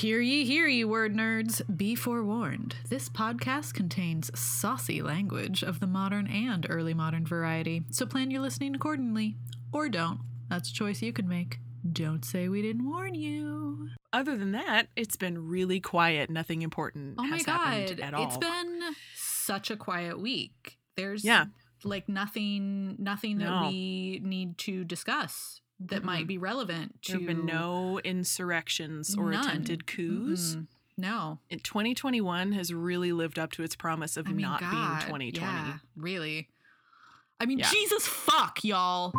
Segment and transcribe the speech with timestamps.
[0.00, 1.60] Hear ye, hear ye, word nerds.
[1.76, 2.74] Be forewarned.
[2.88, 8.40] This podcast contains saucy language of the modern and early modern variety, so plan your
[8.40, 9.36] listening accordingly.
[9.74, 10.20] Or don't.
[10.48, 11.58] That's a choice you can make.
[11.92, 13.90] Don't say we didn't warn you.
[14.10, 16.30] Other than that, it's been really quiet.
[16.30, 18.00] Nothing important Oh my has happened god.
[18.00, 18.24] at all.
[18.26, 18.80] It's been
[19.16, 20.78] such a quiet week.
[20.96, 21.46] There's Yeah.
[21.84, 26.28] like nothing nothing that we need to discuss that might Mm-mm.
[26.28, 29.44] be relevant to there have been no insurrections or None.
[29.46, 30.54] attempted coups.
[30.56, 30.66] Mm-mm.
[30.98, 31.38] No.
[31.48, 35.06] In 2021 has really lived up to its promise of I mean, not God, being
[35.08, 35.30] 2020.
[35.38, 36.48] Yeah, really.
[37.40, 37.70] I mean, Yeah.
[37.70, 39.12] Jesus fuck, y'all.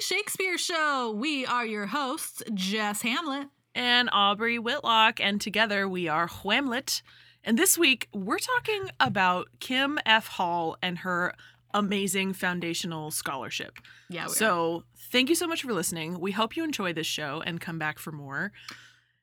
[0.00, 1.12] Shakespeare Show.
[1.16, 3.48] We are your hosts, Jess Hamlet.
[3.74, 7.02] And Aubrey Whitlock, and together we are Whamlet.
[7.44, 10.28] And this week we're talking about Kim F.
[10.28, 11.34] Hall and her
[11.74, 13.78] amazing foundational scholarship.
[14.08, 14.34] Yeah, we are.
[14.34, 16.20] So, thank you so much for listening.
[16.20, 18.52] We hope you enjoy this show and come back for more.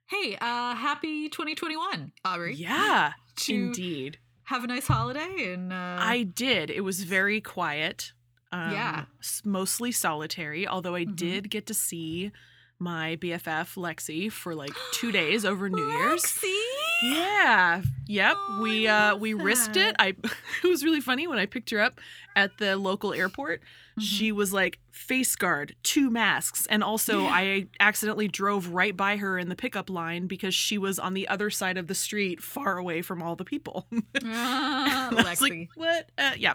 [0.05, 2.53] Hey, uh, happy 2021, Aubrey.
[2.55, 3.13] Yeah,
[3.49, 4.19] indeed.
[4.43, 6.69] have a nice holiday and uh, I did.
[6.69, 8.13] It was very quiet.
[8.53, 9.05] Um, Yeah.
[9.43, 11.15] Mostly solitary, although I Mhm.
[11.15, 12.31] did get to see
[12.79, 16.23] my BFF Lexi for like two days over New Year's.
[16.23, 16.59] Lexi?
[17.03, 17.81] Yeah.
[18.07, 18.35] Yep.
[18.37, 19.95] Oh, we uh we risked it.
[19.99, 20.07] I
[20.63, 21.99] it was really funny when I picked her up
[22.35, 23.61] at the local airport.
[23.99, 24.03] Mhm.
[24.03, 27.29] She was like face guard, two masks, and also Yeah.
[27.31, 31.27] I accidentally drove right by her in the pickup line because she was on the
[31.27, 33.87] other side of the street, far away from all the people.
[35.17, 36.09] And I was like, what?
[36.17, 36.53] Uh, yeah.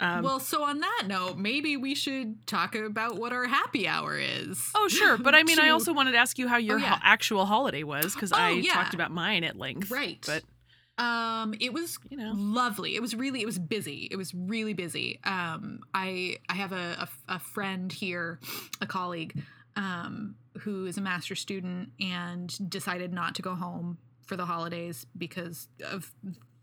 [0.00, 4.16] Um, well, so on that note, maybe we should talk about what our happy hour
[4.18, 4.70] is.
[4.74, 5.16] oh, sure.
[5.18, 6.94] But I mean, I also wanted to ask you how your Oh, yeah.
[6.94, 8.72] ho- actual holiday was because Oh, I yeah.
[8.72, 9.90] talked about mine at length.
[9.90, 10.18] Right.
[10.26, 10.42] But,
[11.02, 12.32] Um, it was you know.
[12.34, 12.96] lovely.
[12.96, 14.08] It was really, it was busy.
[14.10, 15.20] It was really busy.
[15.24, 18.40] Um, I I have a, a, a friend here,
[18.80, 19.40] a colleague,
[19.76, 25.06] um, who is a master student and decided not to go home for the holidays
[25.16, 26.10] because of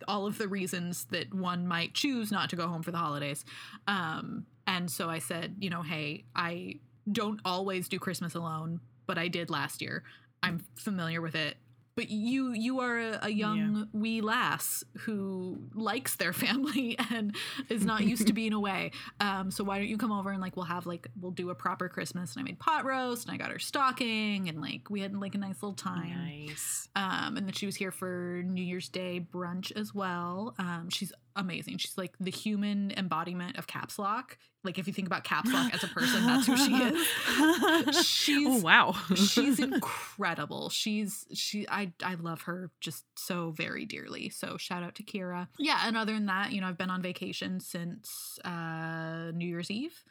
[0.07, 3.45] all of the reasons that one might choose not to go home for the holidays.
[3.88, 6.79] Um, and so I said, you know, hey, I
[7.11, 10.03] don't always do Christmas alone, but I did last year.
[10.41, 11.57] I'm familiar with it.
[11.95, 17.35] But you you are a, a young wee lass who likes their family and
[17.69, 18.91] is not used to being away.
[19.19, 21.55] Um, so why don't you come over and like we'll have like we'll do a
[21.55, 25.01] proper Christmas and I made pot roast and I got her stocking and like we
[25.01, 26.47] had like a nice little time.
[26.47, 26.89] Nice.
[26.95, 30.53] Um, and then she was here for New Year's Day brunch as well.
[30.59, 31.78] Um, she's amazing.
[31.78, 34.38] She's like the human embodiment of caps lock.
[34.63, 36.73] Like if you think about caps lock as a person, that's who she
[37.91, 38.06] is.
[38.06, 38.96] She's oh wow.
[39.16, 40.69] she's incredible.
[40.69, 44.29] She's she I I love her just so very dearly.
[44.29, 45.47] So shout out to Kira.
[45.59, 49.69] Yeah, and other than that, you know, I've been on vacation since uh New Year's
[49.69, 50.03] Eve.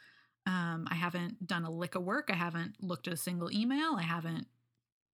[0.45, 2.29] Um I haven't done a lick of work.
[2.31, 3.95] I haven't looked at a single email.
[3.97, 4.47] I haven't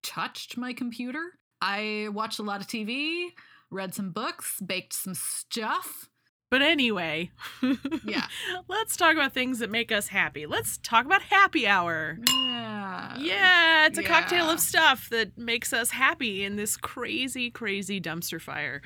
[0.03, 1.21] touched my computer.
[1.61, 3.27] I watched a lot of TV,
[3.71, 6.09] read some books, baked some stuff.
[6.49, 7.31] But anyway,
[8.05, 8.27] Yeah.
[8.67, 10.45] let's talk about things that make us happy.
[10.45, 12.17] Let's talk about happy hour.
[12.29, 13.17] Yeah.
[13.17, 18.41] Yeah, it's a cocktail of stuff that makes us happy in this crazy, crazy dumpster
[18.41, 18.81] fire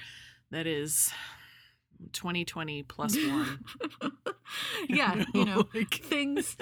[0.52, 1.12] that is
[2.14, 3.60] 2020 plus one.
[4.90, 6.56] yeah, you know, Like- things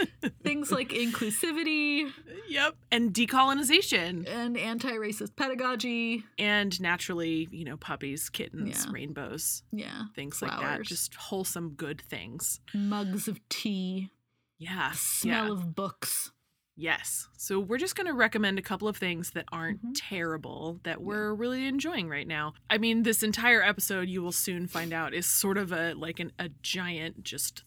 [0.43, 2.11] things like inclusivity
[2.49, 2.75] yep.
[2.91, 4.27] And decolonization.
[4.27, 6.23] and anti-racist pedagogy.
[6.37, 8.91] And naturally, you know, puppies, kittens, Yeah.
[8.91, 10.03] rainbows, Yeah.
[10.15, 10.81] things like that.
[10.83, 12.59] Just wholesome, good things.
[12.73, 14.11] Mugs of tea,
[14.57, 14.91] Yeah.
[14.91, 15.51] smell yeah.
[15.51, 16.31] of books.
[16.75, 17.27] Yes.
[17.37, 19.91] So we're just going to recommend a couple of things that aren't Mhm.
[19.95, 22.53] terrible that we're really enjoying right now.
[22.69, 26.19] I mean, this entire episode you will soon find out is sort of a like
[26.19, 27.63] an, a giant just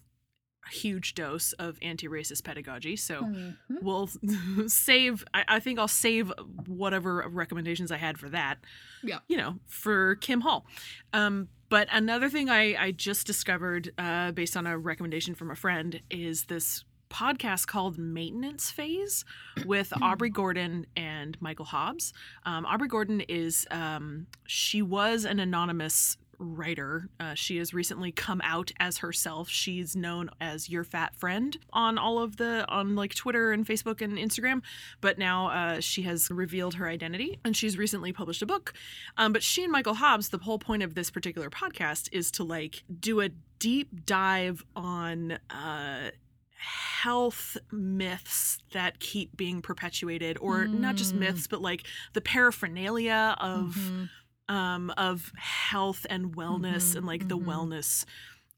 [0.72, 2.96] huge dose of anti-racist pedagogy.
[2.96, 3.56] So Mhm.
[3.82, 4.08] we'll
[4.68, 6.32] save I, I think I'll save
[6.66, 8.58] whatever recommendations I had for that.
[9.04, 9.20] Yeah.
[9.28, 10.66] You know, for Kim Hall.
[11.12, 15.56] Um but another thing I, I just discovered uh, based on a recommendation from a
[15.56, 19.24] friend is this podcast called Maintenance Phase
[19.64, 22.12] with Aubrey Gordon and Michael Hobbs.
[22.44, 27.08] Um, Aubrey Gordon is, um, she was an anonymous writer.
[27.18, 29.48] Uh, she has recently come out as herself.
[29.48, 34.00] She's known as your fat friend on all of the on like Twitter and Facebook
[34.00, 34.62] and Instagram,
[35.00, 38.74] but now uh, she has revealed her identity and she's recently published a book.
[39.16, 42.44] Um, but she and Michael Hobbs, the whole point of this particular podcast is to
[42.44, 46.10] like do a deep dive on uh,
[46.56, 51.18] health myths that keep being perpetuated or not just Mm.
[51.20, 54.08] myths but like the paraphernalia of Mhm.
[54.48, 57.46] um of health and wellness Mhm, and like the mhm.
[57.46, 58.04] wellness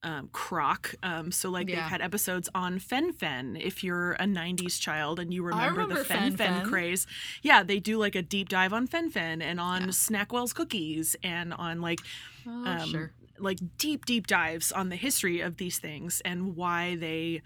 [0.05, 1.77] um crock um so like Yeah.
[1.83, 6.05] they've had episodes on fen-phen if you're a 90s child and you remember, remember the
[6.05, 7.07] fen-phen craze
[7.43, 9.89] yeah they do like a deep dive on fen-phen and on Yeah.
[9.89, 12.01] snackwell's cookies and on like
[12.47, 13.13] Oh, um, sure.
[13.39, 17.43] like deep deep dives on the history of these things and why they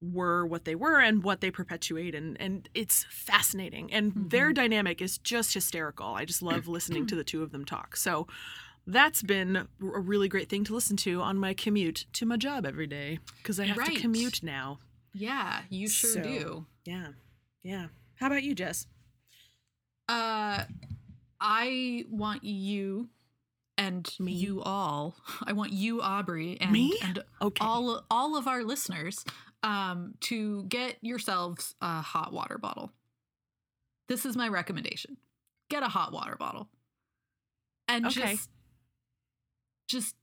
[0.00, 4.54] were what they were and what they perpetuate and and it's fascinating and their Mhm.
[4.54, 8.28] dynamic is just hysterical i just love listening to the two of them talk so
[8.86, 12.64] that's been a really great thing to listen to on my commute to my job
[12.64, 13.96] every day because i have Right.
[13.96, 14.78] to commute now
[15.12, 16.66] Yeah, you sure So- do.
[16.84, 17.08] yeah
[17.64, 17.88] yeah
[18.20, 18.86] how about you jess
[20.08, 20.64] Uh,
[21.40, 23.10] I want you
[23.76, 24.32] and Me?
[24.32, 25.16] you all.
[25.46, 26.98] I want you, Aubrey, and Me?
[27.02, 29.24] and okay all all of our listeners,
[29.62, 32.92] um, to get yourselves a hot water bottle.
[34.08, 35.16] This is my recommendation:
[35.70, 36.68] get a hot water bottle,
[37.88, 38.20] and Okay.
[38.32, 38.50] just
[39.88, 40.14] just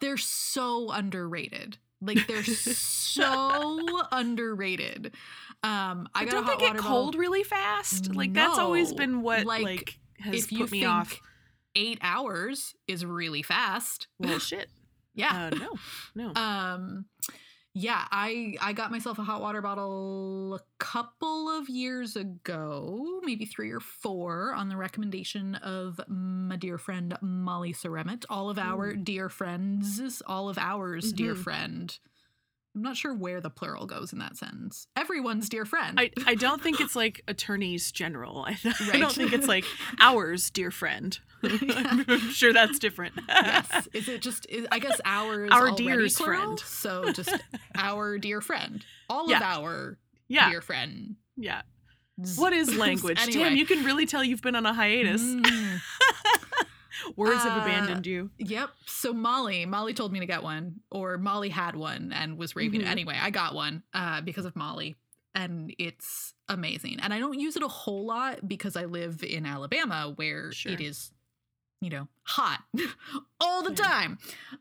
[0.00, 1.78] they're so underrated.
[2.00, 5.14] Like they're so underrated.
[5.62, 7.20] Um, I But got a don't they get cold bottle.
[7.20, 11.20] really fast like that's always been what like, Like, has if you put me off
[11.74, 14.08] eight hours is really fast.
[14.18, 14.68] well shit
[15.14, 15.46] Yeah.
[15.46, 15.70] uh, no
[16.14, 17.06] no Um
[17.76, 23.44] yeah, I I got myself a hot water bottle a couple of years ago, maybe
[23.44, 28.94] 3 or 4 on the recommendation of my dear friend Molly Ceremit, all of our
[28.94, 31.36] dear friends, all of ours dear Mhm.
[31.36, 31.98] friend.
[32.74, 34.88] I'm not sure where the plural goes in that sentence.
[34.96, 35.98] Everyone's dear friend.
[35.98, 38.44] I, I don't think it's like attorneys general.
[38.46, 39.00] I, I Right.
[39.00, 39.64] don't think it's like
[40.00, 41.16] ours, dear friend.
[41.42, 43.14] I'm sure that's different.
[43.28, 43.88] yes.
[43.92, 44.46] Is it just?
[44.48, 45.50] Is, I guess ours.
[45.52, 46.58] Our dear's friend.
[46.58, 47.32] So just
[47.76, 48.84] our dear friend.
[49.08, 49.36] All Yeah.
[49.36, 51.16] of our yeah, dear friend.
[51.36, 51.62] yeah.
[52.36, 53.20] What is language?
[53.32, 55.20] Damn, you can really tell you've been on a hiatus.
[55.20, 55.80] Mm,
[57.16, 58.30] Words have Uh, abandoned you.
[58.38, 58.70] yep.
[58.86, 62.82] So Molly, Molly told me to get one, or Molly had one and was raving.
[62.82, 62.86] Mhm.
[62.86, 64.96] Anyway, I got one uh, because of Molly,
[65.34, 67.00] and it's amazing.
[67.00, 70.72] And I don't use it a whole lot because I live in Alabama, where Sure.
[70.72, 71.10] it is,
[71.80, 72.60] you know, hot
[73.40, 73.76] all the Yeah.
[73.76, 74.18] time.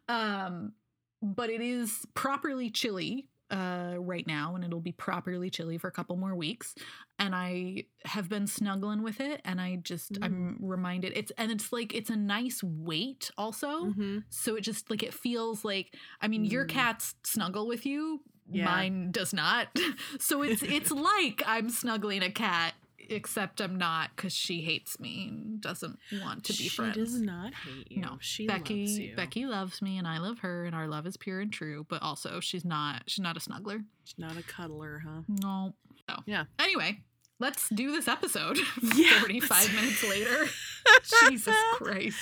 [0.07, 0.73] Um,
[1.21, 5.91] but it is properly chilly uh, right now, and it'll be properly chilly for a
[5.91, 6.73] couple more weeks.
[7.19, 11.71] And I have been snuggling with it, and I just I'm reminded it's and it's
[11.71, 13.91] like it's a nice weight also.
[13.93, 16.69] hmm So it just like it feels like I mean your Mm.
[16.69, 18.21] cats snuggle with you,
[18.51, 18.65] Yeah.
[18.65, 19.67] mine does not.
[20.19, 22.73] so it's it's like I'm snuggling a cat
[23.09, 26.95] except I'm not cuz she hates me and doesn't want to be she friends.
[26.95, 28.01] She does not hate you.
[28.01, 29.15] No, she loves Becky you.
[29.15, 32.01] Becky loves me and I love her and our love is pure and true, but
[32.01, 33.83] also she's not she's not a snuggler.
[34.03, 35.21] She's not a cuddler, huh?
[35.27, 35.73] No.
[36.09, 36.45] So Yeah.
[36.59, 37.01] Anyway,
[37.39, 38.57] let's do this episode.
[39.17, 40.45] 45 minutes later.
[41.29, 42.17] Jesus Christ.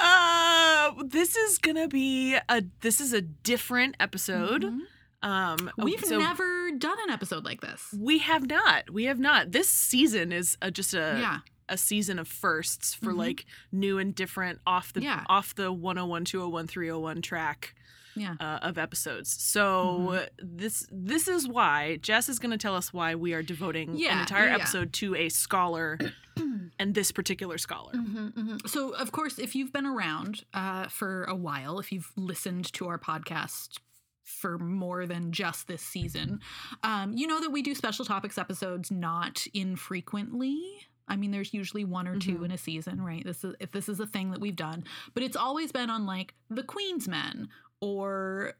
[0.00, 2.64] Uh, this is gonna be a.
[2.80, 4.62] This is a different episode.
[4.62, 4.80] Mhm.
[5.22, 7.94] Um, We've so never done an episode like this.
[7.96, 8.90] We have not.
[8.90, 9.52] We have not.
[9.52, 11.38] This season is a, just a yeah.
[11.68, 13.16] a season of firsts for Mhm.
[13.18, 15.24] like new and different off the Yeah.
[15.28, 17.74] off the 101 201 301 track
[18.16, 18.34] Yeah.
[18.40, 19.30] uh, of episodes.
[19.30, 19.86] So
[20.42, 20.56] Mm-hmm.
[20.56, 24.18] this this is why Jess is going to tell us why we are devoting an
[24.20, 24.62] entire yeah, yeah.
[24.62, 25.98] episode to a scholar
[26.78, 27.92] and this particular scholar.
[27.92, 28.68] Mhm, mhm.
[28.68, 32.88] So, of course, if you've been around uh, for a while, if you've listened to
[32.88, 33.78] our podcast
[34.24, 36.40] for more than just this season,
[36.82, 40.60] um, you know that we do special topics episodes not infrequently.
[41.08, 42.44] I mean, there's usually one or 2 Mhm.
[42.46, 43.24] in a season, right?
[43.24, 46.06] This is if this is a thing that we've done, but it's always been on
[46.06, 47.48] like the Queen's Men
[47.80, 48.54] or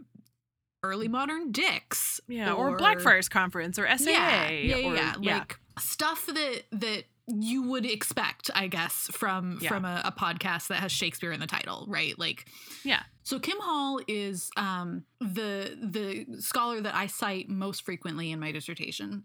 [0.83, 4.11] early modern dicks, Yeah, or, Blackfriars Conference or SAA.
[4.11, 7.04] yeah, yeah, or, yeah, like stuff that that
[7.41, 9.69] you would expect, I guess, from Yeah.
[9.69, 12.19] from a, a podcast that has Shakespeare in the title, right?
[12.19, 12.47] Like,
[12.85, 13.03] Yeah.
[13.23, 18.53] So Kim Hall is um, the the scholar that I cite most frequently in my
[18.53, 19.25] dissertation.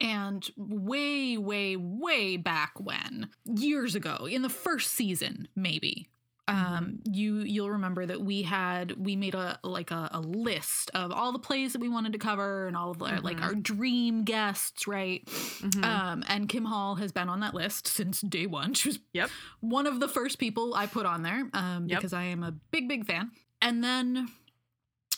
[0.00, 6.08] And way, way, way back when, years ago, in the first season, maybe,
[6.46, 11.10] um, you you'll remember that we had we made a like a, a list of
[11.10, 13.42] all the plays that we wanted to cover and all of the, like Mhm.
[13.42, 15.24] our dream guests, right?
[15.26, 15.82] Mhm.
[15.84, 18.74] Um, and Kim Hall has been on that list since day one.
[18.84, 19.30] She was Yep.
[19.60, 21.98] one of the first people I put on there um, Yep.
[21.98, 23.30] because I am a big, big fan.
[23.62, 24.28] And then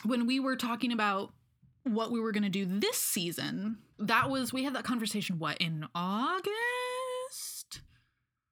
[0.04, 1.32] when we were talking about
[1.82, 5.56] what we were going to do this season, that was, we had that conversation, what,
[5.58, 6.50] in August?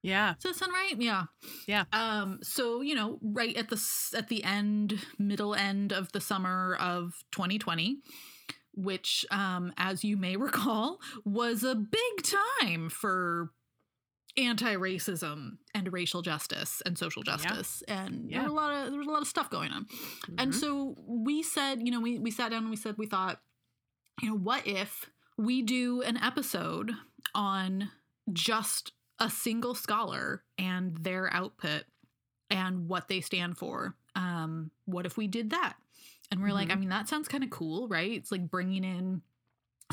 [0.05, 0.35] Yeah.
[0.41, 0.95] Does that sound right?
[0.99, 1.25] Yeah.
[1.67, 1.85] Yeah.
[1.93, 3.83] Um, so you know, right at the
[4.17, 7.99] at the end, middle end of the summer of 2020,
[8.75, 12.23] which, um, as you may recall, was a big
[12.61, 13.51] time for
[14.37, 18.43] anti-racism and racial justice and social justice, and there Yeah.
[18.43, 19.87] were a lot of there was a lot of stuff going on.
[20.39, 20.61] And Mhm.
[20.61, 23.41] so we said, you know, we we sat down and we said we thought,
[24.21, 25.09] you know, what if
[25.39, 26.93] we do an episode
[27.35, 27.91] on
[28.33, 31.85] just a single scholar and their output
[32.51, 33.95] and what they stand for?
[34.15, 35.77] Um, what if we did that?
[36.31, 36.73] And we're like, Mhm.
[36.73, 38.11] I mean, that sounds kind of cool, right?
[38.13, 39.23] It's like bringing in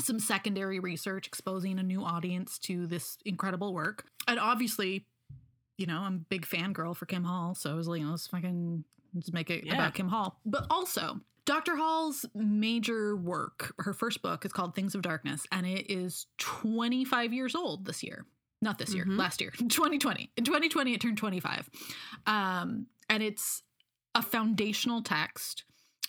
[0.00, 4.06] some secondary research, exposing a new audience to this incredible work.
[4.26, 5.06] And obviously,
[5.76, 8.84] you know, I'm a big fangirl for Kim Hall, so I was like, let's fucking
[9.14, 9.74] let's make it Yeah.
[9.74, 10.40] about Kim Hall.
[10.46, 11.76] But also, Dr.
[11.76, 17.32] Hall's major work, her first book, is called Things of Darkness, and it is 25
[17.34, 18.24] years old this year.
[18.62, 19.18] Not this year, Mhm.
[19.18, 20.30] last year, 2020.
[20.36, 21.68] In 2020, it turned 25.
[22.26, 23.62] Um, and it's
[24.14, 25.64] a foundational text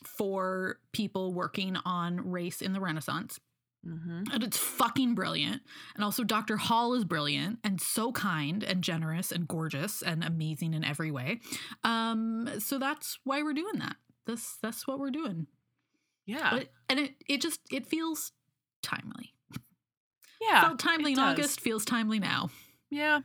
[0.06, 3.40] for people working on race in the Renaissance.
[3.86, 4.32] Mhm.
[4.32, 5.62] And it's fucking brilliant.
[5.96, 6.56] And also, Dr.
[6.58, 11.42] Hall is brilliant and so kind and generous and gorgeous and amazing in every way.
[11.84, 13.98] Um, so that's why we're doing that.
[14.26, 15.48] This that's what we're doing.
[16.26, 16.50] Yeah.
[16.52, 18.32] But, and it it just it feels
[18.82, 19.33] timely.
[20.50, 20.62] Yeah.
[20.62, 21.34] Felt timely in does.
[21.34, 22.50] August, feels timely now.
[22.90, 23.22] Yeah.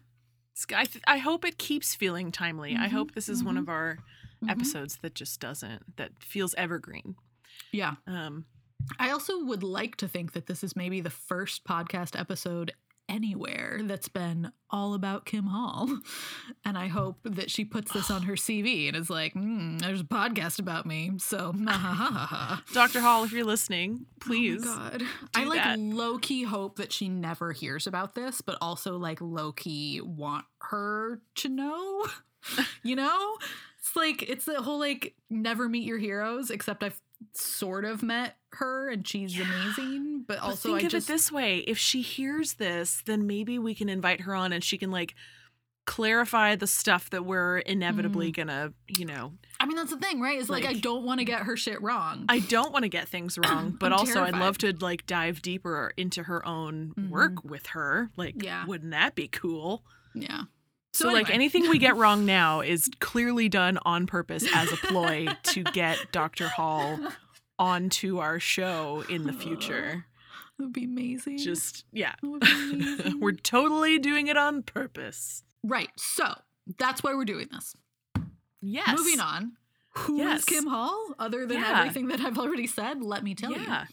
[0.74, 2.74] I, th- I hope it keeps feeling timely.
[2.74, 3.60] I Mhm, hope this is one mhm.
[3.60, 3.98] of our
[4.42, 4.50] Mhm.
[4.50, 7.14] episodes that just doesn't, that feels evergreen.
[7.72, 7.94] Yeah.
[8.06, 8.46] Um,
[8.98, 12.72] I also would like to think that this is maybe the first podcast episode
[13.08, 15.88] anywhere that's been all about Kim Hall.
[16.64, 20.02] And I hope that she puts this on her CV and is like, mm, there's
[20.02, 21.12] a podcast about me.
[21.16, 21.52] So.
[22.74, 23.00] Dr.
[23.00, 24.64] Hall, if you're listening, please.
[24.66, 25.02] Oh God.
[25.34, 25.78] I like that.
[25.78, 30.44] low key hope that she never hears about this, but also like low key want
[30.60, 32.06] her to know.
[32.82, 33.38] you know?
[33.78, 37.00] It's like it's the whole like never meet your heroes, except I've
[37.34, 39.44] sort of met her and she's Yeah.
[39.44, 40.24] amazing.
[40.26, 43.26] But But also think I of just it this way if she hears this, then
[43.26, 45.14] maybe we can invite her on and she can like
[45.86, 49.32] clarify the stuff that we're inevitably gonna, you know.
[49.58, 50.38] I mean that's the thing, right?
[50.38, 52.26] Is like, I don't want to get her shit wrong.
[52.28, 55.92] I don't want to get things wrong, but also I'd love to like dive deeper
[55.96, 57.08] into her own Mhm.
[57.08, 58.10] work with her.
[58.16, 58.66] Like, Yeah.
[58.66, 59.82] wouldn't that be cool?
[60.14, 60.42] yeah.
[60.98, 61.34] So, like anyway.
[61.34, 65.98] anything we get wrong now is clearly done on purpose as a ploy to get
[66.12, 66.48] Dr.
[66.48, 66.98] Hall
[67.58, 70.04] onto our show in the future.
[70.58, 71.38] It would be amazing.
[71.38, 72.14] Just yeah.
[72.22, 73.20] It would be amazing.
[73.20, 75.42] We're totally doing it on purpose.
[75.62, 75.90] right.
[75.96, 76.34] So
[76.78, 77.74] that's why we're doing this.
[78.60, 78.98] Yes.
[78.98, 79.52] Moving on.
[79.90, 80.44] Who is Yes.
[80.44, 81.14] Kim Hall?
[81.18, 81.80] Other than Yeah.
[81.80, 83.62] everything that I've already said, let me tell you.
[83.62, 83.86] yeah.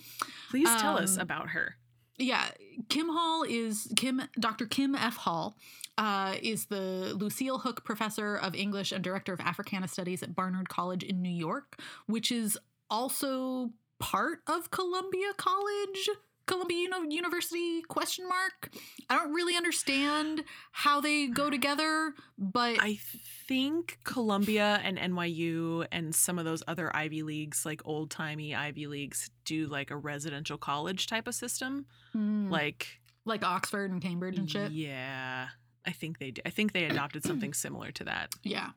[0.50, 1.76] Please tell us Um, about her.
[2.18, 2.46] Yeah,
[2.90, 4.22] Kim Hall is Kim.
[4.40, 4.66] Dr.
[4.66, 5.18] Kim F.
[5.18, 5.56] Hall
[5.98, 10.70] uh, is the Lucyle Hook Professor of English and Director of Africana Studies at Barnard
[10.70, 12.58] College in New York, which is
[12.90, 16.10] also part of Columbia College.
[16.48, 18.70] Columbia Uni- University question mark
[19.10, 23.00] i don't really understand how they go together but I
[23.48, 28.86] think Columbia and NYU and some of those other Ivy Leagues, like old timey Ivy
[28.88, 31.86] Leagues, do like a residential college type of system.
[32.12, 35.48] Hmm, Like, like oxford and cambridge and shit yeah,
[35.86, 36.42] I think they do.
[36.46, 38.34] I think they adopted something similar to that.
[38.44, 38.72] Yeah.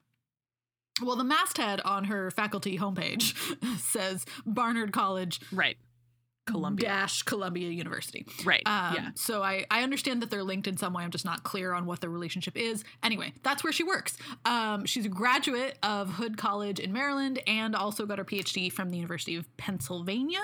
[1.02, 3.34] Well, the masthead on her faculty homepage
[3.78, 5.76] says Barnard College Right.
[6.48, 6.88] Columbia.
[6.88, 8.26] dash Columbia University.
[8.44, 8.62] Right.
[8.66, 9.08] Um, yeah.
[9.14, 11.04] So I, I understand that they're linked in some way.
[11.04, 12.84] I'm just not clear on what the relationship is.
[13.02, 14.16] Anyway, that's where she works.
[14.44, 18.90] Um, she's a graduate of Hood College in Maryland and also got her PhD from
[18.90, 20.40] the University of Pennsylvania.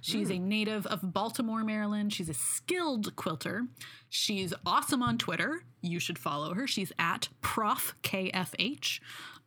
[0.00, 2.12] She's a native of Baltimore, Maryland.
[2.12, 3.64] She's a skilled quilter.
[4.08, 5.62] She's awesome on Twitter.
[5.80, 6.66] You should follow her.
[6.66, 9.00] She's at Prof KFH.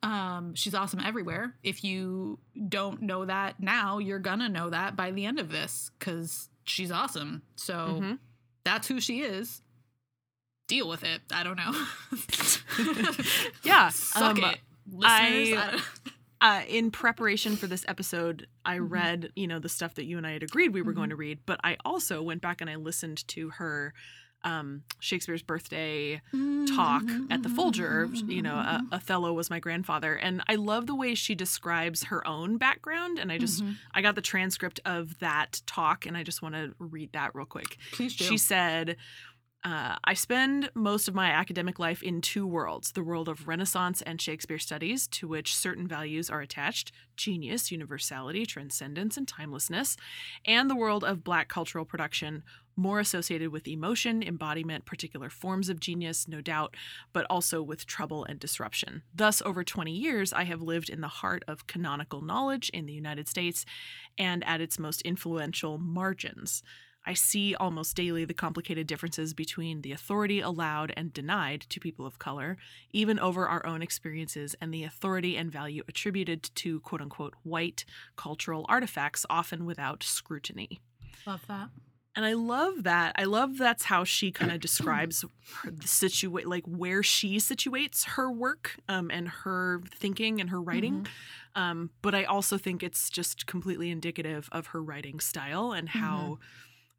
[0.04, 1.56] Um, she's awesome everywhere.
[1.64, 2.40] If you
[2.70, 6.92] don't know that now, you're gonna know that by the end of this because she's
[6.92, 7.44] awesome.
[7.56, 8.20] So Mhm.
[8.64, 9.62] that's who she is.
[10.68, 11.22] Deal with it.
[11.32, 11.86] I don't know.
[13.64, 14.60] Yeah, Suck um, it,
[14.92, 15.60] listeners.
[15.60, 15.82] I-
[16.62, 18.90] uh, in preparation for this episode, I Mhm.
[18.90, 21.12] read, you know, the stuff that you and I had agreed we were going Mhm.
[21.12, 23.94] to read, but I also went back and I listened to her
[24.44, 26.22] um, Shakespeare's birthday
[26.76, 28.10] talk at the Folger.
[28.14, 32.26] You know, uh, Othello was my grandfather, and I love the way she describes her
[32.28, 33.20] own background.
[33.20, 33.76] And I just, Mhm.
[33.94, 37.46] I got the transcript of that talk, and I just want to read that real
[37.46, 37.78] quick.
[37.92, 38.24] please do.
[38.24, 38.98] She said,
[39.64, 44.02] uh, I spend most of my academic life in two worlds the world of Renaissance
[44.02, 49.98] and Shakespeare studies, to which certain values are attached genius, universality, transcendence, and timelessness,
[50.46, 52.42] and the world of Black cultural production,
[52.82, 56.76] more associated with emotion, embodiment, particular forms of genius, no doubt,
[57.14, 59.04] but also with trouble and disruption.
[59.14, 62.94] Thus, over 20 years, I have lived in the heart of canonical knowledge in the
[62.94, 63.66] United States
[64.18, 66.64] and at its most influential margins.
[67.06, 72.06] I see almost daily the complicated differences between the authority allowed and denied to people
[72.06, 72.58] of color,
[72.92, 77.86] even over our own experiences, and the authority and value attributed to quote unquote white
[78.18, 80.80] cultural artifacts, often without scrutiny.
[81.26, 81.70] Love that.
[82.16, 83.14] And I love that.
[83.18, 85.24] I love that's how she kind of describes
[85.64, 90.62] her, the situate, like where she situates her work um, and her thinking and her
[90.62, 91.04] writing.
[91.04, 91.62] Mm-hmm.
[91.62, 96.38] Um, but I also think it's just completely indicative of her writing style and how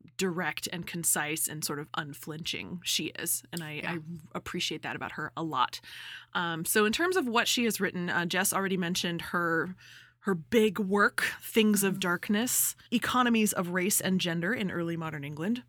[0.03, 0.09] Mm-hmm.
[0.19, 3.43] direct and concise and sort of unflinching she is.
[3.53, 3.93] And I, Yeah.
[3.93, 3.99] I
[4.35, 5.81] appreciate that about her a lot.
[6.35, 9.75] Um, so in terms of what she has written, uh, Jess already mentioned her
[10.23, 15.63] her big work, Things of Darkness, Economies of Race and Gender in Early Modern England.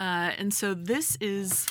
[0.00, 1.68] Uh, and so this is,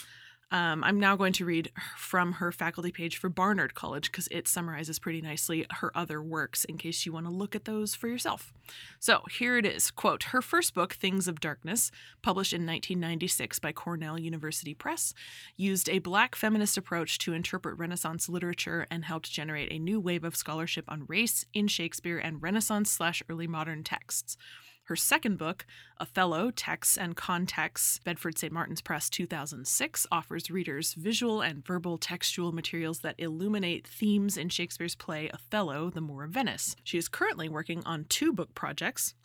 [0.52, 4.48] um, I'm now going to read from her faculty page for Barnard College because it
[4.48, 8.08] summarizes pretty nicely her other works in case you want to look at those for
[8.08, 8.54] yourself.
[9.00, 11.90] So here it is quote, her first book, Things of Darkness,
[12.22, 15.14] published in 1996 by Cornell University Press,
[15.58, 20.24] used a black feminist approach to interpret Renaissance literature and helped generate a new wave
[20.24, 24.38] of scholarship on race in Shakespeare and Renaissance slash early modern texts.
[24.86, 25.66] Her second book,
[26.00, 28.54] Othello Texts and Contexts, Bedford St.
[28.54, 34.94] Martin's Press 2006, offers readers visual and verbal textual materials that illuminate themes in Shakespeare's
[34.94, 36.76] play Othello, The Moor of Venice.
[36.84, 39.16] She is currently working on two book projects.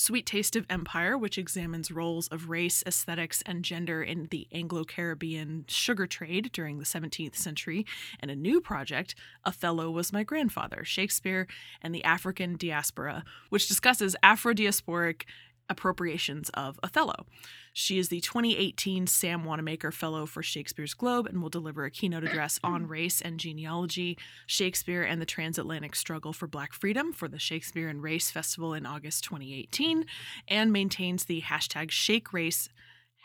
[0.00, 4.84] Sweet Taste of Empire, which examines roles of race, aesthetics, and gender in the Anglo
[4.84, 7.84] Caribbean sugar trade during the 17th century,
[8.20, 11.48] and a new project, Othello Was My Grandfather Shakespeare
[11.82, 15.22] and the African Diaspora, which discusses Afro diasporic
[15.68, 17.26] appropriations of Othello.
[17.72, 22.24] She is the 2018 Sam Wanamaker Fellow for Shakespeare's Globe and will deliver a keynote
[22.24, 27.38] address on race and genealogy, Shakespeare and the transatlantic struggle for Black freedom for the
[27.38, 30.04] Shakespeare and Race Festival in August 2018,
[30.48, 32.68] and maintains the hashtag Shake Race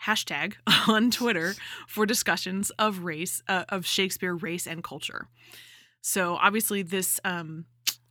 [0.04, 0.54] hashtag
[0.88, 1.54] on Twitter
[1.86, 5.28] for discussions of race, uh, of Shakespeare, race, and culture.
[6.00, 7.64] So obviously, this um,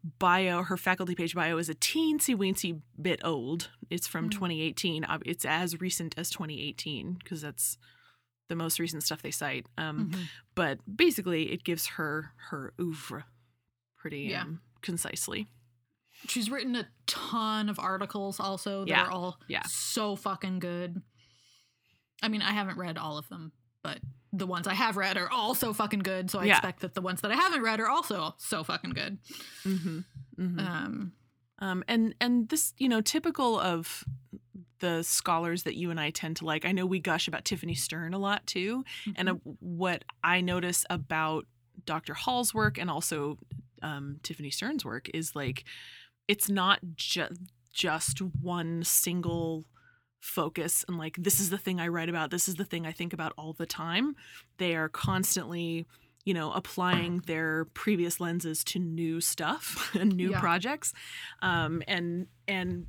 [0.04, 3.70] bio, her faculty page bio, is a teensy weensy bit old.
[3.89, 4.32] It's from Mm.
[4.34, 5.04] 2018.
[5.06, 7.78] Uh, It's as recent as 2018 because that's
[8.50, 9.66] the most recent stuff they cite.
[9.78, 10.28] Um, Mhm.
[10.56, 13.26] But basically, it gives her her oeuvre
[13.96, 14.42] pretty Yeah.
[14.44, 15.48] um, concisely.
[16.28, 19.06] She's written a ton of articles also that Yeah.
[19.06, 19.63] are all Yeah.
[19.68, 21.02] so fucking good.
[22.22, 23.52] I mean, I haven't read all of them,
[23.84, 24.00] but
[24.32, 26.32] the ones I have read are all so fucking good.
[26.32, 26.54] So I Yeah.
[26.56, 29.19] expect that the ones that I haven't read are also so fucking good.
[29.63, 30.00] hmm
[30.36, 31.13] hmm Um,
[31.60, 34.04] Um, and and this, you know, typical of
[34.80, 36.65] the scholars that you and I tend to like.
[36.65, 38.84] I know we gush about Tiffany Stern a lot too,
[39.15, 41.46] and uh, what I notice about
[41.86, 42.13] Dr.
[42.15, 43.38] Hall's work and also
[43.82, 45.63] um, Tiffany Stern's work is like
[46.28, 47.34] it's not just
[47.72, 49.65] just one single
[50.24, 52.94] focus and like this is the thing I write about, this is the thing I
[52.94, 54.16] think about all the time.
[54.58, 55.86] They are constantly
[56.26, 60.40] you know applying their previous lenses to new stuff and new Yeah.
[60.40, 60.94] projects
[61.42, 62.88] um, and and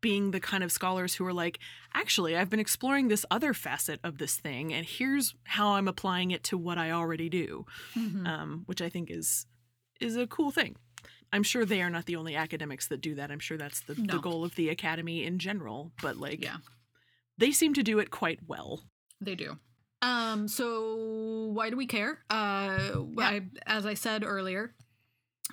[0.00, 1.60] being the kind of scholars who are like
[1.94, 6.32] actually i've been exploring this other facet of this thing and here's how i'm applying
[6.32, 7.64] it to what i already do
[7.94, 8.26] mhm.
[8.26, 9.46] um, which i think is
[10.00, 10.74] is a cool thing
[11.32, 13.30] i'm sure they are not the only academics that do that.
[13.30, 16.56] I'm sure that's the, the goal of the academy in general but like yeah,
[17.38, 18.84] they seem to do it quite well.
[19.20, 19.58] They do.
[20.02, 22.18] Um, so why do we care?
[22.28, 24.74] Uh, I, as I said earlier,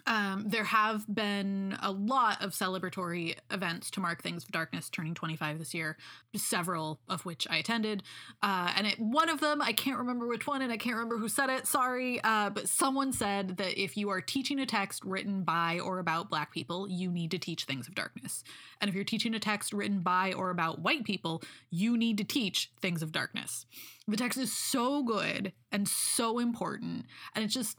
[0.08, 5.14] um, there have been a lot of celebratory events to mark Things of Darkness turning
[5.14, 5.98] 25 this year,
[6.36, 8.04] several of which I attended.
[8.42, 11.30] Uh, and one of them, I can't remember which one, and I can't remember who
[11.30, 15.44] said it, sorry, uh, but someone said that if you are teaching a text written
[15.44, 18.44] by or about Black people, you need to teach Things of Darkness.
[18.82, 22.24] And if you're teaching a text written by or about white people, you need to
[22.24, 23.66] teach Things of Darkness.
[24.08, 27.78] The text is so good and so important, and it's just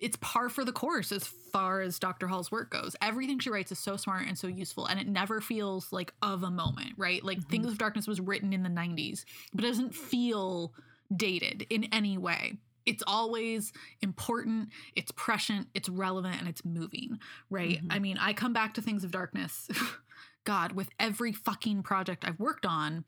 [0.00, 2.26] it's par for the course as far as Dr.
[2.26, 2.96] Hall's work goes.
[3.02, 6.42] Everything she writes is so smart and so useful, and it never feels like of
[6.42, 7.22] a moment, right?
[7.22, 7.48] Like Mhm.
[7.48, 10.72] Things of Darkness was written in the 90s, but it doesn't feel
[11.14, 12.58] dated in any way.
[12.86, 17.82] It's always important, it's prescient, it's relevant, and it's moving, right?
[17.84, 17.88] Mhm.
[17.94, 19.68] I mean, I come back to Things of Darkness,
[20.44, 23.04] God, with every fucking project I've worked on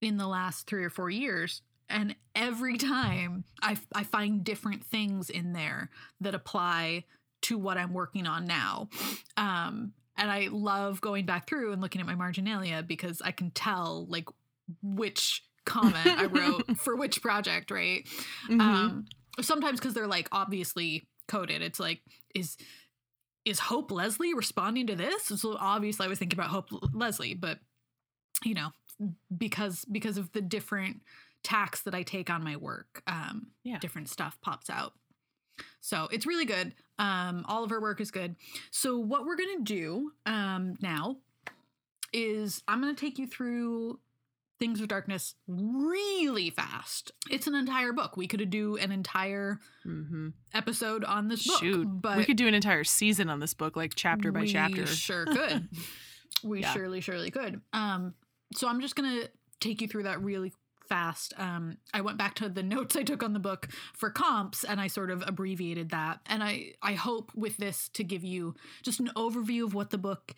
[0.00, 1.62] in the last three or four years.
[1.88, 7.04] And every time I, I find different things in there that apply
[7.42, 8.88] to what I'm working on now.
[9.36, 13.50] Um, and I love going back through and looking at my marginalia because I can
[13.50, 14.28] tell like
[14.82, 18.08] which comment I wrote for which project, right?
[18.48, 18.60] Mhm.
[18.60, 19.04] Um,
[19.40, 21.62] sometimes because they're like obviously coded.
[21.62, 22.00] It's like
[22.34, 22.56] is
[23.44, 25.24] is Hope Leslie responding to this?
[25.24, 27.58] So obviously I was thinking about Hope Leslie, but
[28.44, 28.70] you know
[29.36, 31.02] because because of the different
[31.46, 33.78] tacks that I take on my work, um, Yeah.
[33.78, 34.94] different stuff pops out.
[35.80, 36.74] So it's really good.
[36.98, 38.34] Um, all of her work is good.
[38.72, 41.18] So what we're gonna do um, now
[42.12, 44.00] is I'm gonna take you through
[44.58, 47.12] Things of Darkness really fast.
[47.30, 48.16] It's an entire book.
[48.16, 50.32] We could do an entire Mhm.
[50.54, 53.76] episode on this book, Shoot, but we could do an entire season on this book,
[53.76, 54.80] like chapter by chapter.
[54.80, 54.94] we chapter.
[54.96, 55.68] Sure could.
[56.42, 56.72] we Yeah.
[56.72, 57.60] surely, surely could.
[57.72, 58.14] Um,
[58.54, 59.28] so I'm just gonna
[59.60, 60.52] take you through that really
[60.88, 61.34] fast.
[61.36, 64.80] Um, I went back to the notes I took on the book for comps, and
[64.80, 66.20] I sort of abbreviated that.
[66.26, 69.98] And I, I hope with this to give you just an overview of what the
[69.98, 70.34] book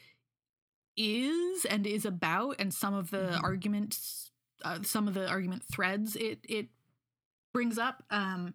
[0.97, 3.43] is and is about, and some of the Mhm.
[3.43, 4.31] arguments,
[4.65, 6.69] uh, some of the argument threads it it
[7.53, 8.03] brings up.
[8.11, 8.55] Um,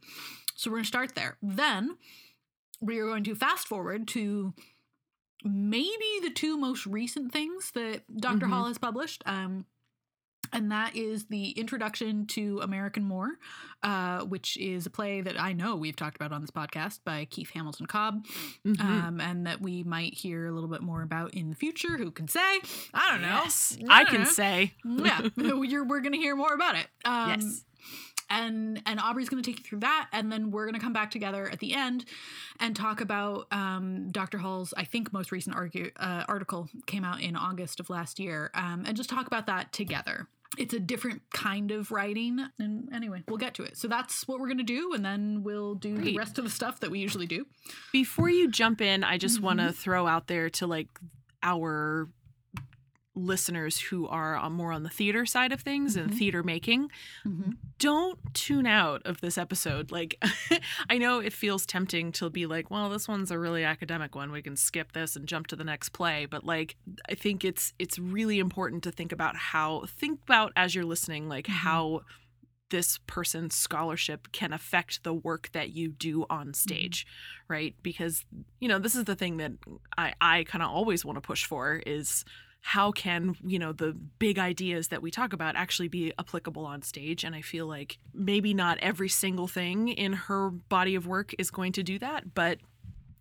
[0.55, 1.37] so we're gonna start there.
[1.41, 1.97] Then
[2.81, 4.53] we are going to fast forward to
[5.43, 8.49] maybe the two most recent things that doctor Mhm.
[8.49, 9.23] Hall has published.
[9.25, 9.65] Um,
[10.53, 13.37] and that is the introduction to American Moor,
[13.83, 17.25] uh, which is a play that I know we've talked about on this podcast by
[17.25, 18.25] Keith Hamilton Cobb,
[18.65, 18.79] Mhm.
[18.79, 21.97] um, and that we might hear a little bit more about in the future.
[21.97, 22.61] Who can say?
[22.93, 23.41] I don't know.
[23.43, 24.25] Yes, I can Yeah.
[24.27, 24.73] say.
[24.85, 26.87] yeah, you're, we're going to hear more about it.
[27.03, 27.65] Um, yes.
[28.29, 30.93] and and Aubrey's going to take you through that, and then we're going to come
[30.93, 32.05] back together at the end
[32.59, 34.37] and talk about um, Dr.
[34.37, 38.49] Hall's I think most recent argue, uh, article came out in August of last year,
[38.53, 40.27] um, and just talk about that together.
[40.57, 43.77] It's a different kind of writing, and anyway, we'll get to it.
[43.77, 46.49] So that's what we're going to do, and then we'll do the rest of the
[46.51, 47.45] stuff that we usually do.
[47.91, 49.67] Before you jump in, I just want Mm-hmm.
[49.69, 50.87] to throw out there to like
[51.41, 52.09] our
[53.15, 56.17] listeners who are on more on the theater side of things and Mhm.
[56.17, 56.89] theater making
[57.79, 59.91] don't tune out of this episode.
[59.91, 60.21] Like
[60.89, 64.31] i know it feels tempting to be like well this one's a really academic one.
[64.31, 66.25] We can skip this and jump to the next play.
[66.25, 66.75] But like
[67.09, 71.27] i think it's it's really important to think about how think about as you're listening
[71.29, 71.51] like Mhm.
[71.53, 72.01] how
[72.69, 77.05] this person's scholarship can affect the work that you do on stage
[77.47, 77.75] right?
[77.83, 78.25] Because
[78.59, 79.51] you know this is the thing that
[79.97, 82.25] i i kind of always want to push for is
[82.65, 86.81] how can you know the big ideas that we talk about actually be applicable on
[86.81, 91.35] stage and i feel like maybe not every single thing in her body of work
[91.37, 92.59] is going to do that but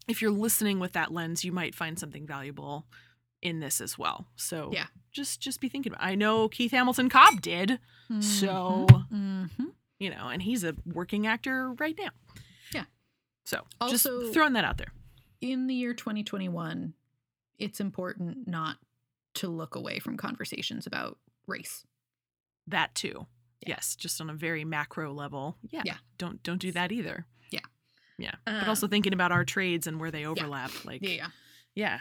[0.06, 2.86] if you're listening with that lens you might find something valuable
[3.42, 4.86] in this as well so Yeah.
[5.10, 7.80] just just be thinking about i know keith hamilton cobb did
[8.20, 9.72] So- Mhm.
[9.98, 12.10] you know and he's a working actor right now
[12.72, 12.84] Yeah.
[13.44, 14.92] so Also- just throwing that out there
[15.40, 16.94] in the year 2021,
[17.58, 18.76] it's important not
[19.34, 21.84] to look away from conversations about race.
[22.66, 23.26] that too
[23.66, 23.74] Yeah.
[23.76, 25.96] yes just on a very macro level yeah, Yeah.
[26.18, 27.60] don't don't do that either Yeah.
[28.18, 31.28] yeah but also Um, thinking about our trades and where they overlap like Yeah,
[31.74, 32.00] yeah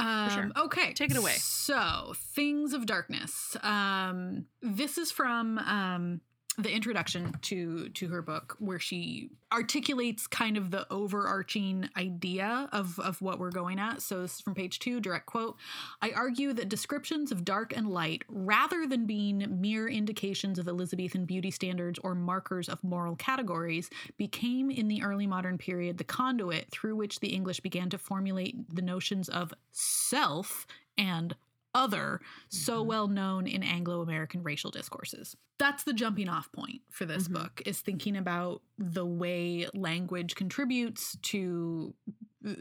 [0.00, 0.50] Um, sure.
[0.66, 0.92] Okay.
[0.94, 1.34] Take it away.
[1.40, 3.56] So, Things of Darkness.
[3.64, 6.20] Um, this is from um,
[6.58, 12.98] the introduction to to her book, where she articulates kind of the overarching idea of
[12.98, 14.02] of what we're going at.
[14.02, 15.56] So, this is from page two, direct quote.
[16.02, 21.24] I argue that descriptions of dark and light, rather than being mere indications of Elizabethan
[21.26, 26.68] beauty standards or markers of moral categories, became in the early modern period the conduit
[26.70, 30.66] through which the English began to formulate the notions of self
[30.96, 31.36] and
[31.78, 32.86] other so Mhm.
[32.86, 35.36] well known in Anglo American racial discourses.
[35.58, 37.32] That's the jumping off point for this Mhm.
[37.34, 41.94] book is thinking about the way language contributes to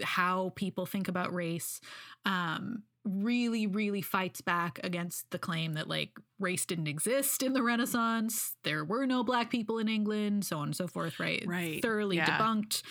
[0.04, 1.80] how people think about race.
[2.26, 7.64] Um, really, really fights back against the claim that like race didn't exist in the
[7.64, 8.58] Renaissance.
[8.64, 11.42] There were no black people in England, so on and so forth, right?
[11.48, 12.38] Right, Thoroughly yeah.
[12.38, 12.84] debunked.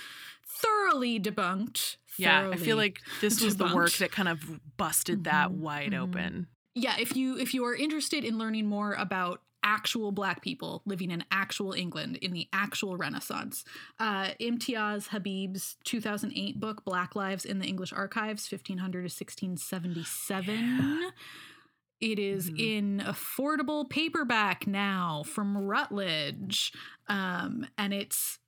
[0.57, 1.97] Thoroughly debunked.
[2.19, 4.41] yeah i feel like this was the work that kind of
[4.79, 6.01] busted that Mhm, wide mhm.
[6.03, 10.81] open yeah if you if you are interested in learning more about actual black people
[10.87, 13.65] living in actual england in the actual renaissance
[13.99, 21.11] uh imtiaz habib's 2008 book black lives in the english archives 1500 to 1677 Yeah.
[22.01, 22.59] it is Mhm.
[22.61, 26.73] in affordable paperback now from Routledge
[27.09, 28.39] um and it's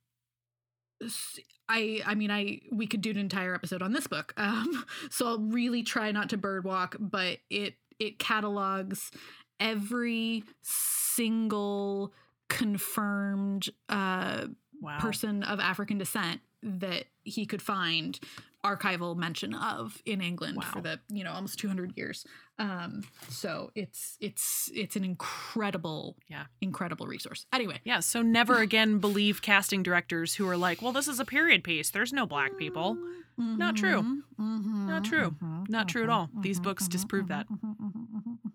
[1.67, 4.33] I I mean I we could do an entire episode on this book.
[4.37, 9.11] Um so I'll really try not to birdwalk, but it it catalogs
[9.59, 12.13] every single
[12.47, 14.47] confirmed uh
[14.81, 18.19] wow person of African descent that he could find
[18.63, 20.63] archival mention of in England Wow.
[20.73, 22.25] for the you know almost 200 years.
[22.57, 26.45] Um, so it's it's it's an incredible Yeah.
[26.59, 27.45] incredible resource.
[27.53, 31.25] Anyway, Yeah, so never again believe casting directors who are like, well, this is a
[31.25, 31.89] period piece.
[31.89, 32.97] There's no black people.
[33.37, 34.01] Not true.
[34.37, 35.31] Mhm, Not true.
[35.41, 36.29] mhm, Not true at all.
[36.41, 37.47] These mhm, books disprove that.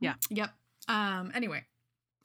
[0.00, 0.14] Yeah.
[0.28, 0.50] Yep.
[0.88, 1.64] Um, anyway.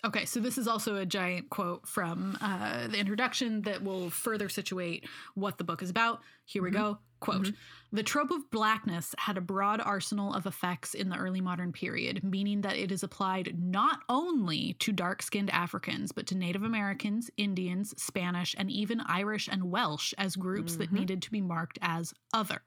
[0.06, 4.48] Okay, so this is also a giant quote from uh, the introduction that will further
[4.50, 6.22] situate what the book is about.
[6.46, 7.00] Here we go.
[7.20, 7.56] Quote Mhm.
[7.92, 12.24] The trope of blackness had a broad arsenal of effects in the early modern period,
[12.24, 17.32] meaning that it is applied not only to dark skinned Africans, but to Native Americans,
[17.38, 21.00] Indians, Spanish, and even Irish and Welsh as groups that Mhm.
[21.00, 22.62] needed to be marked as other.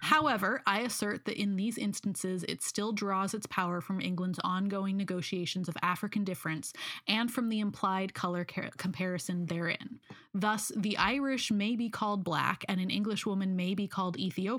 [0.00, 4.96] However, I assert that in these instances, it still draws its power from England's ongoing
[4.96, 6.72] negotiations of African difference
[7.06, 10.00] and from the implied color ca- comparison therein.
[10.32, 14.53] Thus, the Irish may be called black and an English woman may be called Ethiopian,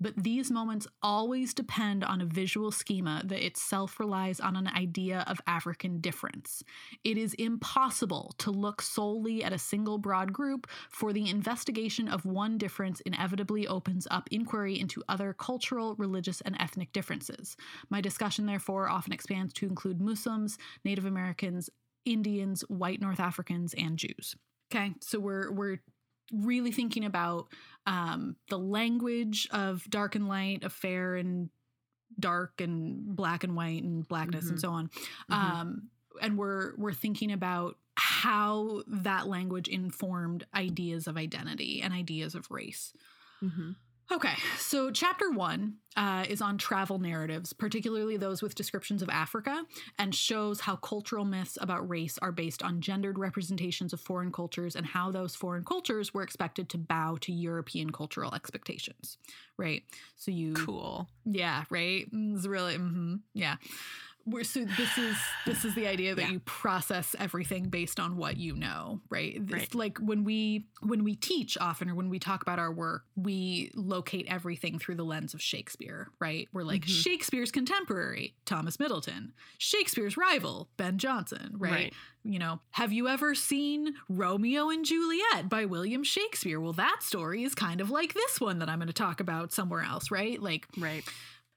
[0.00, 5.24] but these moments always depend on a visual schema that itself relies on an idea
[5.26, 6.62] of African difference.
[7.04, 12.24] It is impossible to look solely at a single broad group, for the investigation of
[12.24, 17.56] one difference inevitably opens up inquiry into other cultural, religious, and ethnic differences.
[17.88, 21.70] My discussion, therefore, often expands to include Muslims, Native Americans,
[22.04, 24.36] Indians, white North Africans, and Jews.
[24.72, 25.78] Okay, so we're we're
[26.32, 27.48] really thinking about
[27.86, 31.50] um, the language of dark and light, of fair and
[32.18, 34.60] dark, and black and white, and blackness, and Mhm.
[34.60, 34.88] so on.
[34.88, 35.34] Mhm.
[35.34, 35.90] Um,
[36.20, 42.50] and we're we're thinking about how that language informed ideas of identity and ideas of
[42.50, 42.92] race.
[43.42, 43.76] Mhm.
[44.12, 49.64] Okay, so chapter one uh, is on travel narratives, particularly those with descriptions of Africa,
[50.00, 54.74] and shows how cultural myths about race are based on gendered representations of foreign cultures
[54.74, 59.16] and how those foreign cultures were expected to bow to European cultural expectations.
[59.56, 59.84] Right?
[60.16, 61.08] So you Cool.
[61.24, 62.06] yeah, right.
[62.12, 63.56] It's really, hmm yeah.
[64.26, 66.30] We're, so this is this is the idea that Yeah.
[66.32, 69.34] you process everything based on what you know, right?
[69.36, 69.74] It's Right.
[69.74, 73.70] like when we when we teach often or when we talk about our work, we
[73.74, 76.48] locate everything through the lens of Shakespeare, right?
[76.52, 77.02] We're like Mhm.
[77.02, 81.72] Shakespeare's contemporary, Thomas Middleton, Shakespeare's rival, Ben Jonson, right?
[81.72, 81.94] Right.
[82.22, 86.60] You know, have you ever seen Romeo and Juliet by William Shakespeare?
[86.60, 89.52] Well, that story is kind of like this one that I'm going to talk about
[89.52, 90.40] somewhere else, right?
[90.40, 91.02] Like Right.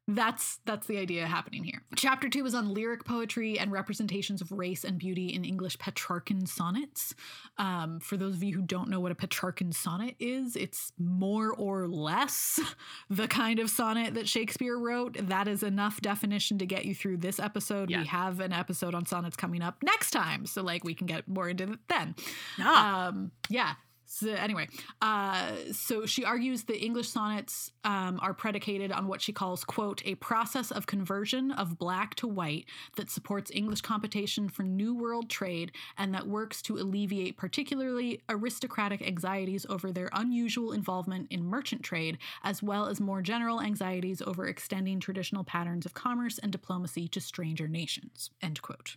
[0.08, 1.82] That's that's the idea happening here.
[1.96, 6.46] Chapter 2 is on lyric poetry and representations of race and beauty in English Petrarchan
[6.46, 7.16] sonnets.
[7.58, 11.54] Um, for those of you who don't know what a Petrarchan sonnet is, it's more
[11.54, 12.60] or less
[13.10, 15.16] the kind of sonnet that Shakespeare wrote.
[15.28, 17.90] That is enough definition to get you through this episode.
[17.90, 18.00] Yeah.
[18.00, 21.30] We have an episode on sonnets coming up next time, so like we can get
[21.30, 22.16] more into it then.
[22.58, 23.08] Yeah.
[23.08, 23.76] Um, yeah.
[24.16, 24.68] So anyway,
[25.02, 30.04] uh, so she argues that English sonnets um, are predicated on what she calls, quote,
[30.06, 35.32] a process of conversion of black to white that supports English competition for New World
[35.32, 41.82] trade and that works to alleviate particularly aristocratic anxieties over their unusual involvement in merchant
[41.82, 47.08] trade, as well as more general anxieties over extending traditional patterns of commerce and diplomacy
[47.08, 48.96] to stranger nations, end quote.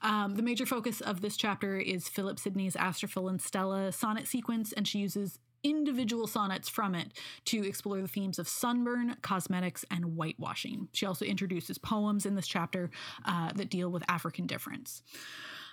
[0.00, 4.45] Um, the major focus of this chapter is Philip Sidney's Astrophil and Stella sonnet sequence,
[4.72, 7.12] and she uses individual sonnets from it
[7.46, 10.88] to explore the themes of sunburn, cosmetics, and whitewashing.
[10.92, 12.90] She also introduces poems in this chapter
[13.24, 15.02] uh, that deal with African difference.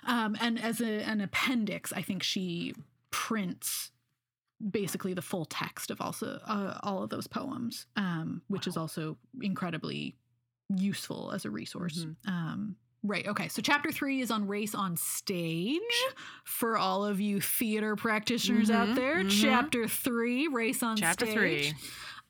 [0.06, 2.74] Um, and as a, an appendix, I think she
[3.10, 3.92] prints
[4.70, 9.16] basically the full text of also uh, all of those poems, um, which is also
[9.40, 10.16] incredibly
[10.74, 12.04] useful as a resource.
[12.04, 12.16] Mhm.
[12.26, 13.26] Um, right.
[13.28, 13.46] Okay.
[13.48, 15.80] So chapter three is on race on stage
[16.44, 19.22] for all of you theater practitioners out Mhm, there.
[19.22, 19.42] mhm.
[19.42, 21.70] Chapter three, race on Chapter stage.
[21.70, 21.74] three.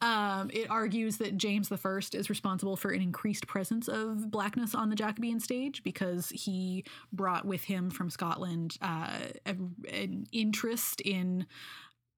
[0.01, 4.75] Um, it argues that James the First is responsible for an increased presence of blackness
[4.75, 9.57] on the Jacobean stage because he brought with him from Scotland uh, a,
[9.91, 11.47] an interest in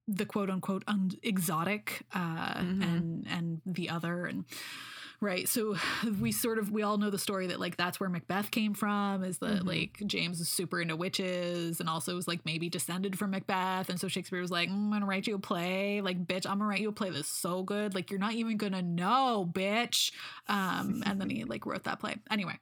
[0.09, 2.81] the quote unquote un- exotic uh, Mhm.
[2.83, 4.45] and and the other and
[5.21, 5.47] right.
[5.47, 5.75] So
[6.21, 9.23] we sort of we all know the story that like that's where macbeth came from
[9.23, 9.65] is that Mhm.
[9.65, 13.89] like james is super into witches and also was like maybe descended from macbeth.
[13.89, 16.01] And so shakespeare was like "Mm, i'm gonna write you a play.
[16.01, 17.95] Like bitch i'm gonna write you a play that's so good.
[17.95, 20.11] Like you're not even gonna know bitch.
[20.47, 22.15] Um and then he like wrote that play.
[22.29, 22.57] Anyway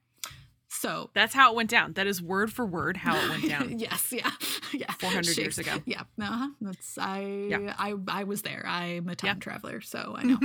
[0.80, 1.94] so That's how it went down.
[1.94, 3.80] That is word for word how it went down.
[3.80, 4.32] yes, yeah,
[4.74, 4.92] yeah.
[5.00, 5.82] 400 years ago.
[5.86, 6.50] Yeah, uh-huh.
[6.62, 7.74] That's I, Yeah.
[7.78, 8.64] I, I was there.
[8.68, 9.34] I'm a time Yeah.
[9.40, 10.38] traveler, so I know.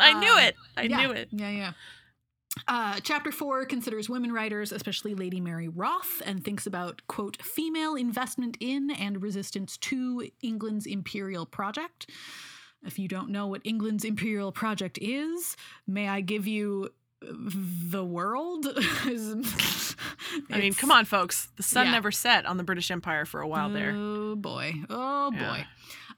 [0.00, 0.54] I knew Uh, it.
[0.76, 1.28] I yeah, knew it.
[1.32, 1.72] Yeah, yeah.
[2.66, 7.94] Uh, chapter four considers women writers, especially Lady Mary Wroth, and thinks about, quote, female
[7.94, 12.10] investment in and resistance to England's imperial project.
[12.84, 18.66] If you don't know what England's imperial project is, may I give you the world?
[20.50, 21.48] I mean, come on, folks.
[21.56, 21.92] The sun Yeah.
[21.92, 23.92] never set on the British Empire for a while there.
[23.94, 24.74] Oh boy.
[24.88, 25.48] Oh Yeah.
[25.48, 25.66] boy.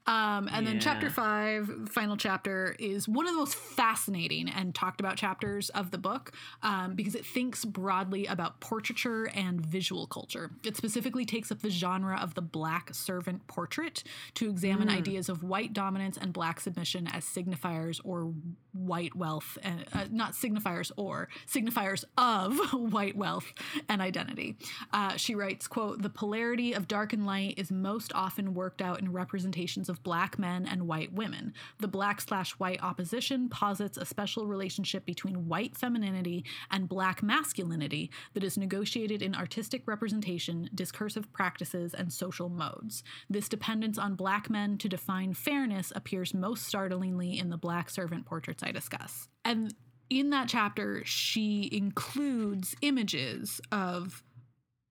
[0.07, 4.99] Um, and then chapter five, final chapter, is one of the most fascinating and talked
[4.99, 6.33] about chapters of the book
[6.63, 10.51] um, because it thinks broadly about portraiture and visual culture.
[10.65, 14.03] It specifically takes up the genre of the black servant portrait
[14.35, 14.97] to examine Mm.
[14.97, 18.33] ideas of white dominance and black submission as signifiers or
[18.73, 23.53] white wealth, uh, uh, not signifiers or signifiers of white wealth
[23.89, 24.57] and identity.
[24.93, 29.01] Uh, she writes, "quote The polarity of dark and light is most often worked out
[29.01, 31.53] in representations of black men and white women.
[31.79, 38.11] The black slash white opposition posits a special relationship between white femininity and black masculinity
[38.35, 43.03] that is negotiated in artistic representation, discursive practices, and social modes.
[43.29, 48.27] This dependence on black men to define fairness appears most startlingly in the black servant
[48.27, 49.75] portraits I discuss." And
[50.09, 54.23] in that chapter, she includes images of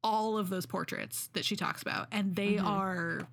[0.03, 2.65] all of those portraits that she talks about, and they Mhm.
[2.65, 3.27] are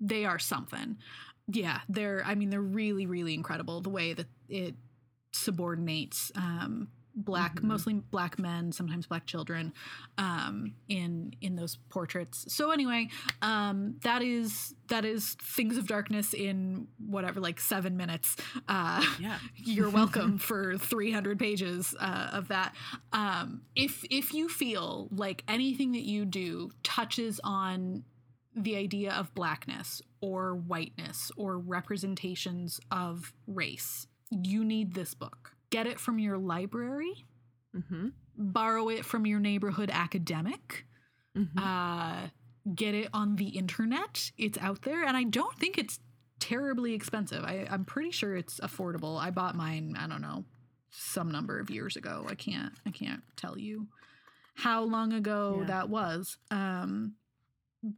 [0.00, 0.98] they are something.
[1.46, 4.76] Yeah, they're I mean they're really really incredible the way that it
[5.32, 7.64] subordinates um black Mhm.
[7.64, 9.72] mostly black men sometimes black children
[10.18, 13.08] um in in those portraits so anyway
[13.40, 18.36] um that is that is things of darkness in whatever like 7 minutes
[18.68, 19.38] uh Yeah.
[19.56, 22.74] you're welcome for 300 pages uh, of that
[23.12, 28.04] um, if if you feel like anything that you do touches on
[28.56, 35.86] the idea of blackness or whiteness or representations of race you need this book get
[35.86, 37.12] it from your library
[37.76, 38.08] Mm-hmm.
[38.36, 40.84] borrow it from your neighborhood academic
[41.36, 41.58] Mm-hmm.
[41.58, 42.28] uh,
[42.74, 44.30] get it on the internet.
[44.38, 45.98] It's out there, and I don't think it's
[46.38, 47.42] terribly expensive.
[47.44, 49.18] I, I'm pretty sure it's affordable.
[49.20, 49.96] I bought mine.
[49.98, 50.44] I don't know
[50.90, 52.24] some number of years ago.
[52.28, 52.72] I can't.
[52.86, 53.88] I can't tell you
[54.54, 55.66] how long ago Yeah.
[55.66, 56.38] that was.
[56.52, 57.14] Um,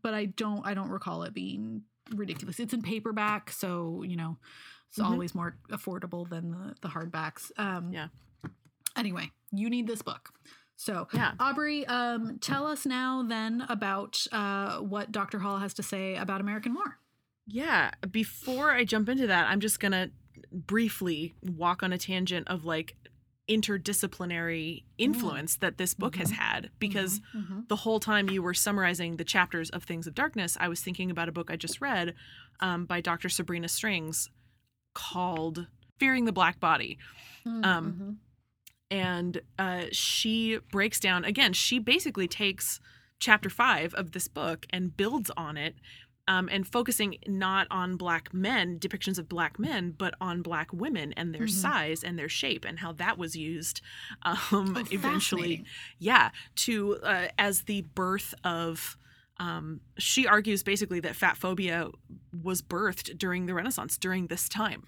[0.03, 0.67] but I don't.
[0.67, 1.83] I don't recall it being
[2.15, 2.59] ridiculous.
[2.59, 4.39] It's in paperback, so you know
[4.88, 5.05] it's Mhm.
[5.05, 7.51] always more affordable than the the hardbacks.
[7.59, 8.09] Um, Yeah.
[8.96, 10.31] Anyway, you need this book.
[10.77, 11.35] So Yeah.
[11.40, 15.38] Aubrey, um, tell us now then about uh, what Dr.
[15.40, 16.99] Hall has to say about American Moor.
[17.46, 17.92] Yeah.
[18.11, 20.11] Before I jump into that, I'm just gonna
[20.53, 22.96] briefly walk on a tangent of like
[23.49, 26.35] interdisciplinary influence that this book has Mhm.
[26.35, 27.61] had because Mm-hmm.
[27.68, 31.11] the whole time you were summarizing the chapters of Things of Darkness, I was thinking
[31.11, 32.14] about a book I just read
[32.61, 33.29] um, by Dr.
[33.29, 34.31] Sabrina Strings
[34.97, 35.67] called
[35.99, 36.97] Fearing the Black Body.
[37.47, 37.65] Mm-hmm.
[37.65, 38.19] Um,
[38.91, 42.81] and uh, she breaks down again she basically takes
[43.19, 45.75] chapter five of this book and builds on it
[46.29, 51.13] um, and focusing not on black men depictions of black men but on black women
[51.17, 51.51] and their Mhm.
[51.51, 53.81] size and their shape and how that was used
[54.23, 55.65] um, Oh, eventually
[55.99, 56.31] yeah
[56.67, 58.97] to uh, as the birth of
[59.39, 61.89] um, she argues basically that fat phobia
[62.42, 64.85] was birthed during the renaissance during this time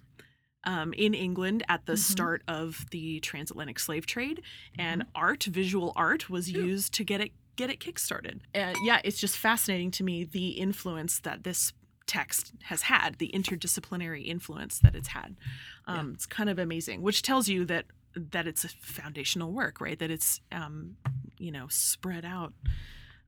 [0.64, 1.98] um, in england at the Mhm.
[1.98, 4.42] start of the transatlantic slave trade
[4.78, 5.10] and Mm-hmm.
[5.14, 6.62] art visual art was Yeah.
[6.64, 10.50] used to get it get it kickstarted and yeah it's just fascinating to me the
[10.50, 11.72] influence that this
[12.06, 15.36] text has had the interdisciplinary influence that it's had
[15.86, 17.84] um, it's kind of amazing which tells you that
[18.14, 20.96] that it's a foundational work right that it's um,
[21.38, 22.52] you know spread out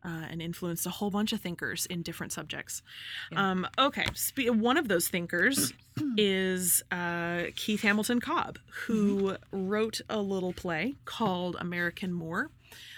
[0.04, 2.82] uh, and influenced a whole bunch of thinkers in different subjects
[3.32, 3.50] Yeah.
[3.50, 5.72] um, okay spe- one of those thinkers
[6.16, 12.50] is uh, keith hamilton cobb who wrote a little play called american moor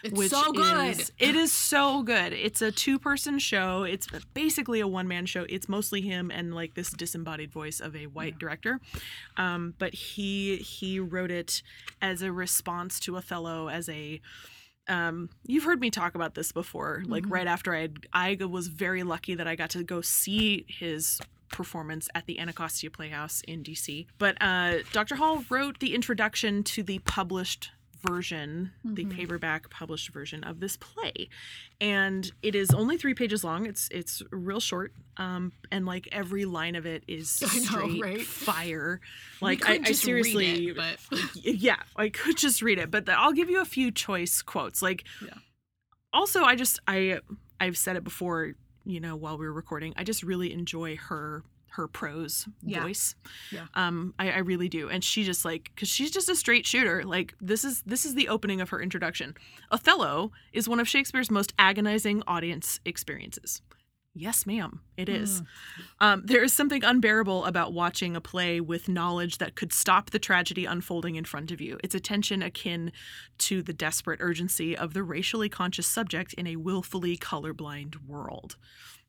[0.04, 0.88] It's which so good.
[0.98, 2.32] is it is so good.
[2.34, 3.84] It's a two person show.
[3.84, 5.46] It's basically a one man show.
[5.48, 8.38] It's mostly him and like this disembodied voice of a white Yeah.
[8.40, 8.80] director.
[9.38, 11.62] Um, but he he wrote it
[12.02, 14.20] as a response to Othello as a
[14.88, 17.02] um, you've heard me talk about this before.
[17.06, 17.30] Like Mhm.
[17.32, 22.08] right after I I was very lucky that I got to go see his performance
[22.14, 24.06] at the Anacostia Playhouse in DC.
[24.18, 25.16] But uh, Dr.
[25.16, 27.70] Hall wrote the introduction to the published
[28.06, 29.10] version, the Mhm.
[29.10, 31.28] paperback published version of this play,
[31.80, 33.66] and it is only three pages long.
[33.66, 38.00] It's it's real short, um, and like every line of it is I know, straight
[38.02, 38.20] right?
[38.26, 39.00] fire.
[39.40, 40.98] Like I, I seriously, it, but
[41.44, 44.82] yeah, I could just read it, but I'll give you a few choice quotes.
[44.82, 45.34] Like, Yeah.
[46.12, 47.20] also, I just I
[47.60, 49.92] I've said it before, you know, while we were recording.
[49.96, 52.82] I just really enjoy her her prose Yeah.
[52.82, 53.14] voice.
[53.50, 53.66] Yeah.
[53.74, 57.02] Um, I, I really do, and she just like because she's just a straight shooter.
[57.04, 59.34] Like this is this is the opening of her introduction.
[59.70, 63.62] Othello is one of Shakespeare's most agonizing audience experiences.
[64.14, 65.40] Yes, ma'am, it is.
[65.40, 65.46] Mm.
[66.00, 70.18] Um, there is something unbearable about watching a play with knowledge that could stop the
[70.18, 71.78] tragedy unfolding in front of you.
[71.82, 72.92] It's a tension akin
[73.38, 78.56] to the desperate urgency of the racially conscious subject in a willfully colorblind world.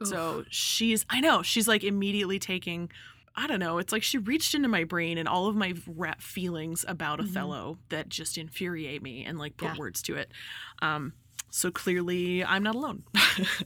[0.01, 0.07] Oof.
[0.07, 2.89] So she's, I know, she's like immediately taking,
[3.35, 5.73] I don't know, it's like she reached into my brain and all of my
[6.19, 7.23] feelings about Mhm.
[7.25, 9.75] Othello that just infuriate me and like put Yeah.
[9.75, 10.31] words to it.
[10.81, 11.13] Um,
[11.55, 13.03] so clearly, I'm not alone.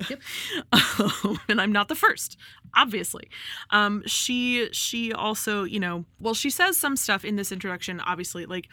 [0.09, 0.21] Yep.
[0.73, 2.37] Um, and I'm not the first,
[2.75, 3.29] obviously.
[3.69, 7.99] Um, she she also, you know, well, she says some stuff in this introduction.
[8.01, 8.67] Obviously, like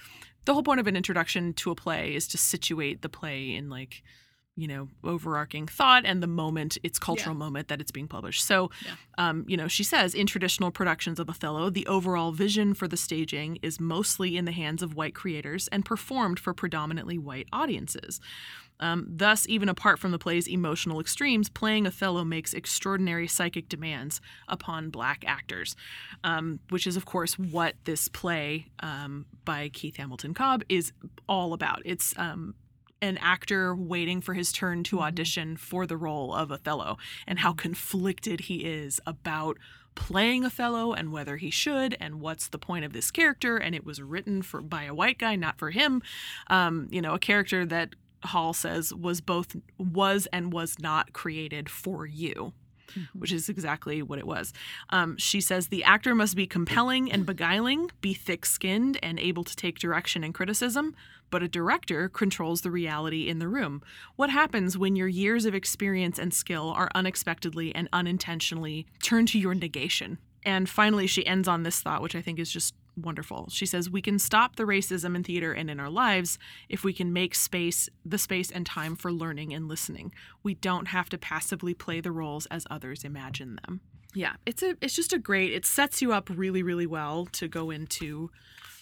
[0.47, 3.69] the whole point of an introduction to a play is to situate the play in
[3.71, 4.03] like
[4.57, 8.71] you know overarching thought and the moment its cultural moment that it's being published so
[8.87, 8.93] Yeah.
[9.19, 12.97] um, you know she says in traditional productions of othello the overall vision for the
[12.97, 18.21] staging is mostly in the hands of white creators and performed for predominantly white audiences
[18.81, 24.21] um, thus even apart from the play's emotional extremes playing othello makes extraordinary psychic demands
[24.49, 25.77] upon black actors
[26.25, 30.93] um, which is of course what this play um, by keith hamilton cobb is
[31.29, 31.81] all about.
[31.85, 32.55] It's um,
[33.01, 35.03] an actor waiting for his turn to Mhm.
[35.03, 39.59] audition for the role of Othello and how conflicted he is about
[39.95, 43.57] playing Othello and whether he should and what's the point of this character.
[43.57, 46.03] And it was written for by a white guy not for him.
[46.49, 47.91] Um, you know a character that
[48.25, 52.53] Hall says was both was and was not created for you
[53.13, 54.53] which is exactly what it was.
[54.91, 59.45] Um, she says the actor must be compelling and beguiling, be thick skinned and able
[59.45, 60.95] to take direction and criticism,
[61.31, 63.83] but a director controls the reality in the room.
[64.17, 69.39] What happens when your years of experience and skill are unexpectedly and unintentionally turned to
[69.39, 70.19] your negation?
[70.45, 73.49] And finally, she ends on this thought, which I think is just wonderful.
[73.51, 76.39] She says, We can stop the racism in theater and in our lives
[76.69, 80.13] if we can make space, the space and time for learning and listening.
[80.43, 83.81] We don't have to passively play the roles as others imagine them.
[84.15, 87.49] Yeah, it's a it's just a great it sets you up really, really well to
[87.49, 88.31] go into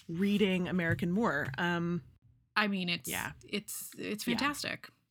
[0.07, 1.47] reading American Moor.
[1.57, 2.01] Um
[2.55, 3.31] I mean, it's Yeah.
[3.49, 4.35] it's it's Yeah.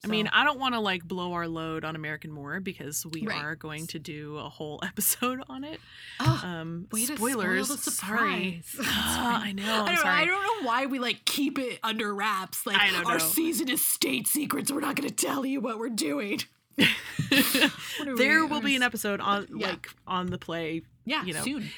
[0.03, 0.09] Fantastic.
[0.09, 3.25] I mean, I don't want to like blow our load on American Moor because we
[3.27, 3.41] Right.
[3.43, 5.81] are going to do a whole episode on it.
[6.19, 7.67] Oh, Um spoilers.
[7.69, 8.63] spoil Sorry.
[8.65, 8.75] surprise.
[8.77, 9.43] That's fine.
[9.49, 9.63] I know.
[9.73, 10.23] I don't, know, sorry.
[10.23, 12.67] I don't know why we like keep it under wraps.
[12.67, 13.19] Like our know.
[13.19, 14.73] season is state secrets.
[14.73, 16.41] We're not going to tell you what we're doing.
[16.77, 19.69] What there we- will be an episode on Yeah.
[19.71, 21.71] like on the play Yeah, you know, soon.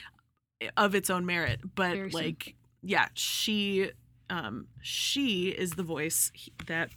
[0.76, 2.20] of its own merit but Very soon.
[2.22, 3.90] like yeah she
[4.30, 6.30] um she is the voice
[6.66, 6.90] that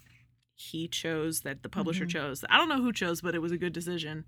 [0.59, 2.09] he chose that the publisher Mhm.
[2.09, 4.25] chose i don't know who chose but it was a good decision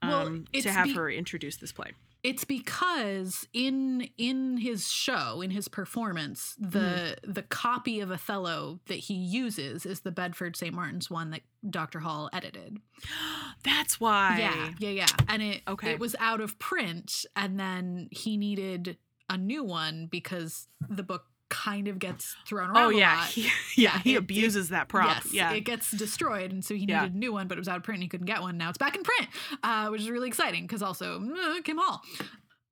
[0.00, 1.90] um it's to have be- her introduce this play
[2.24, 6.78] It's because in in his show, in his performance, the
[7.18, 7.32] Mm-hmm.
[7.32, 10.72] the copy of Othello that he uses is the Bedford St.
[10.72, 11.98] Martin's one that Dr.
[11.98, 12.78] Hall edited.
[13.64, 15.06] that's why Yeah, yeah, yeah.
[15.28, 15.90] And it Okay.
[15.94, 21.24] it was out of print, and then he needed a new one because the book
[21.54, 22.76] kind of gets thrown around.
[22.78, 23.26] oh a yeah lot.
[23.28, 26.74] he, yeah, Yeah, he it- abuses that prop Yes, yeah it gets destroyed, and so
[26.74, 27.02] he Yeah.
[27.02, 27.96] needed a new one, but it was out of print.
[27.98, 28.56] and He couldn't get one.
[28.56, 29.28] Now it's back in print,
[29.62, 32.02] uh, which is really exciting because also uh, Kim Hall.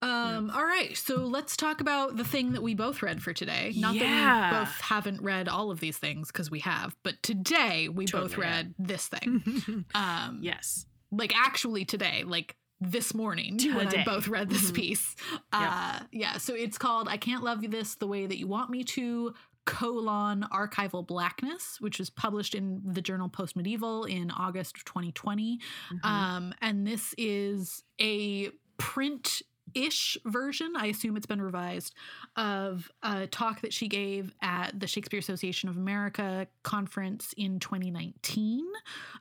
[0.03, 3.75] Um, All right, so let's talk about the thing that we both read for today.
[3.77, 4.51] Not that Yeah.
[4.51, 8.33] we both haven't read all of these things because we have, but today we both
[8.33, 8.65] Totally have.
[8.67, 9.85] read this thing.
[9.95, 14.75] Um, yes like actually today, like this morning, you and I both read this Mhm.
[14.75, 15.17] piece.
[15.53, 18.71] Uh, yeah, so it's called "I Can't Love You This the Way That You Want
[18.71, 19.35] Me to."
[19.67, 25.61] colon archival blackness which was published in the journal post medieval in august of 2020
[25.93, 26.05] Mhm.
[26.05, 29.43] um, and this is a print
[29.75, 31.95] ish version, I assume it's been revised,
[32.37, 38.65] of a talk that she gave at the Shakespeare Association of America conference in 2019,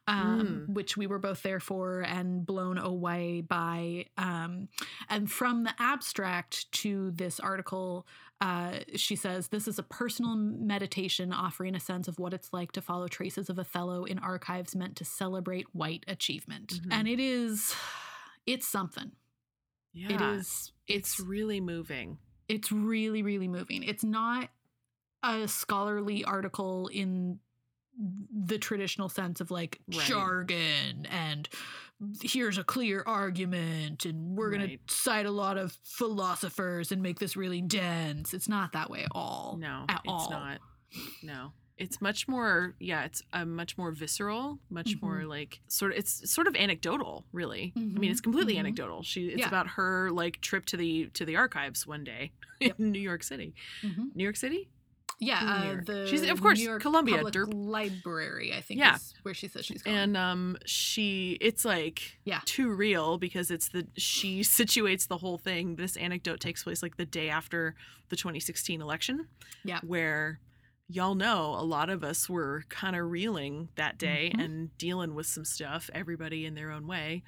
[0.07, 0.39] um,
[0.69, 0.73] Mm.
[0.73, 4.05] which we were both there for and blown away by.
[4.17, 4.69] Um,
[5.09, 8.07] and from the abstract to this article,
[8.41, 12.71] uh, she says this is a personal meditation offering a sense of what it's like
[12.71, 16.81] to follow traces of Othello in archives meant to celebrate white achievement.
[16.81, 16.87] Mhm.
[16.93, 17.75] And it is,
[18.45, 19.11] it's something.
[19.93, 22.17] Yeah It is, it's it's, really moving
[22.47, 23.83] it's really, really moving.
[23.83, 24.49] It's not
[25.21, 27.37] a scholarly article in
[28.35, 30.07] the traditional sense of like Right.
[30.07, 31.47] jargon and
[32.21, 34.87] here's a clear argument and we're going Right.
[34.87, 38.33] to cite a lot of philosophers and make this really dense.
[38.33, 39.57] It's not that way at all.
[39.59, 40.29] No, at it's all.
[40.31, 40.59] not.
[41.21, 41.51] No.
[41.79, 45.01] It's much more yeah, it's a much more visceral, much Mhm.
[45.01, 47.71] more like sort of it's sort of anecdotal, really.
[47.75, 48.59] I mean, Mhm, it's completely mhm.
[48.59, 49.01] anecdotal.
[49.03, 49.47] She it's Yeah.
[49.47, 52.79] about her like trip to the to the archives one day Yep.
[52.79, 53.55] in New York City.
[53.81, 54.13] Mhm.
[54.15, 54.69] New York City?
[55.21, 57.51] Yeah, uh, the She's- of course, New York Columbia, Public derp.
[57.53, 58.95] Library, I think Yeah.
[58.95, 59.97] is where she says she's going.
[59.97, 62.41] and um she it's like Yeah.
[62.45, 66.95] too real because it's the she situates the whole thing this anecdote takes place like
[66.97, 67.75] the day after
[68.09, 69.27] the 2016 election
[69.65, 69.79] Yeah.
[69.81, 70.39] where
[70.91, 74.43] y'all know a lot of us were kind of reeling that day Mhm.
[74.43, 77.23] and dealing with some stuff everybody in their own way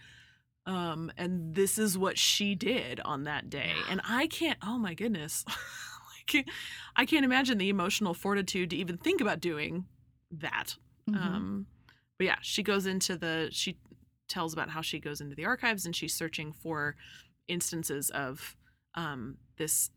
[0.65, 4.93] um and this is what she did on that day and i can't oh my
[4.93, 5.45] goodness
[6.35, 6.47] like
[6.95, 9.85] i can't imagine the emotional fortitude to even think about doing
[10.31, 10.75] that
[11.09, 11.15] Mhm.
[11.17, 11.67] um,
[12.17, 13.77] but yeah, she goes into the she
[14.27, 16.95] tells about how she goes into the archives and she's searching for
[17.47, 18.55] instances of
[18.93, 19.89] um, this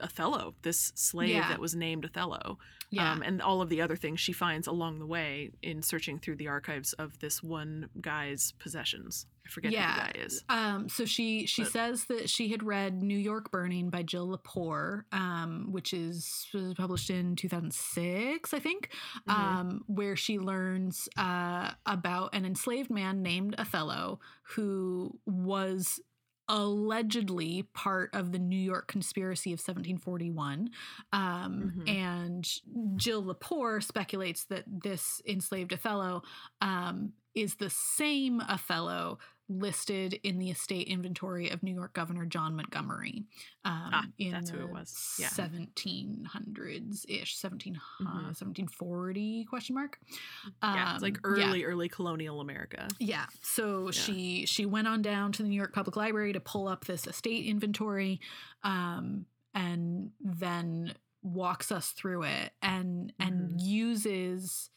[0.00, 1.48] Othello, this slave Yeah.
[1.48, 2.58] that was named Othello,
[2.90, 3.12] yeah.
[3.12, 6.36] um, and all of the other things she finds along the way in searching through
[6.36, 9.26] the archives of this one guy's possessions.
[9.46, 9.94] I forget who Yeah.
[10.08, 10.44] the guy is.
[10.48, 14.26] Um, so she she But- says that she had read New York Burning by Jill
[14.36, 18.90] Lepore, um, which is was published in 2006, I think,
[19.28, 19.32] Mhm.
[19.32, 24.18] um, where she learns uh, about an enslaved man named Othello
[24.54, 26.00] who was
[26.48, 30.70] allegedly part of the New York conspiracy of 1741.
[31.12, 31.88] Um, Mhm.
[31.88, 36.22] And Jill Lepore speculates that this enslaved Othello
[36.60, 39.18] um, is the same Othello
[39.48, 43.24] listed in the estate inventory of New York Governor John Montgomery
[43.64, 45.16] um, Ah, in that's the who it was.
[45.20, 45.28] Yeah.
[45.28, 48.34] 1700s ish, 17, uh, Mhm.
[48.36, 50.00] 1740 question mark.
[50.62, 51.48] yeah, it's like Um, yeah.
[51.48, 52.88] early, early colonial America.
[52.98, 53.26] Yeah.
[53.42, 53.90] So Yeah.
[53.92, 57.06] she she went on down to the New York Public Library to pull up this
[57.06, 58.20] estate inventory,
[58.62, 63.64] um, and then walks us through it and and Mhm.
[63.64, 64.70] uses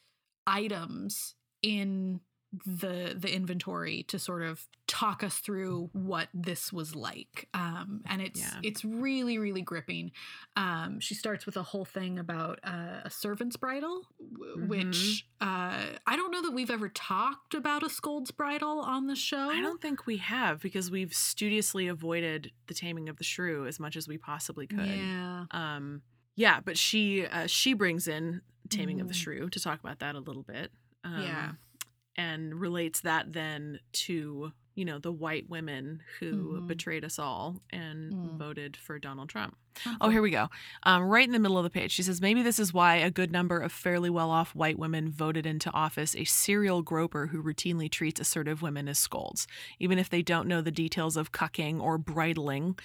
[0.48, 2.22] items in
[2.66, 8.24] the the inventory to sort of talk us through what this was like um and
[8.24, 8.60] it's Yeah.
[8.64, 10.12] it's really really gripping
[10.56, 15.78] um she starts with a whole thing about uh, a servant's bridle w- which uh
[16.08, 19.62] i don't know that we've ever talked about a scold's bridle on the show I
[19.62, 23.96] don't think we have because we've studiously avoided the taming of the shrew as much
[23.96, 24.88] as we possibly could.
[24.88, 26.02] yeah Um,
[26.36, 29.18] yeah, but she uh, she brings in Taming of the Mhm.
[29.18, 30.72] Shrew to talk about that a little bit.
[31.04, 31.52] Um, Yeah.
[32.20, 36.68] And relates that then to you know the white women who Mhm.
[36.68, 38.38] betrayed us all and Mm.
[38.38, 39.58] voted for Donald Trump.
[40.02, 40.50] Oh, here we go.
[40.84, 43.12] Um, right in the middle of the page, she says maybe this is why a
[43.12, 47.90] good number of fairly well-off white women voted into office a serial groper who routinely
[47.90, 49.48] treats assertive women as scolds,
[49.80, 52.76] even if they don't know the details of cucking or bridling,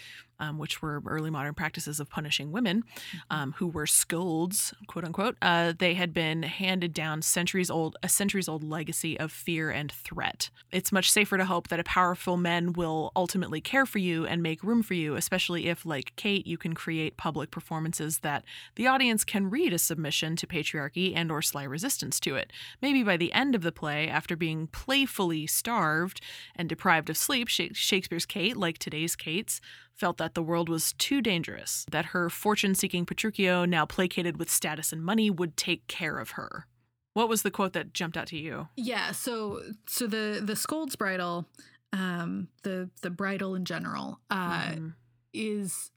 [0.40, 2.82] um, which were early modern practices of punishing women
[3.30, 5.36] um, who were scolds, quote unquote.
[5.40, 9.92] Uh, they had been handed down centuries old, a centuries old legacy of fear and
[9.92, 10.50] threat.
[10.72, 14.42] It's much safer to hope that a powerful men will ultimately care for you and
[14.42, 18.44] make room for you, especially if, like Kate, you can create public performances that
[18.76, 22.52] the audience can read as submission to patriarchy and or sly resistance to it.
[22.82, 26.20] Maybe by the end of the play, after being playfully starved
[26.54, 29.62] and deprived of sleep, Shakespeare's Kate, like today's Kate's,
[29.94, 34.50] felt that the world was too dangerous, that her fortune seeking Petruchio, now placated with
[34.50, 36.66] status and money, would take care of her.
[37.14, 38.68] What was the quote that jumped out to you?
[38.76, 41.46] Yeah, so so the the scold's bridle,
[41.94, 44.94] um, the the bridle in general, uh, Mhm.
[45.32, 45.90] is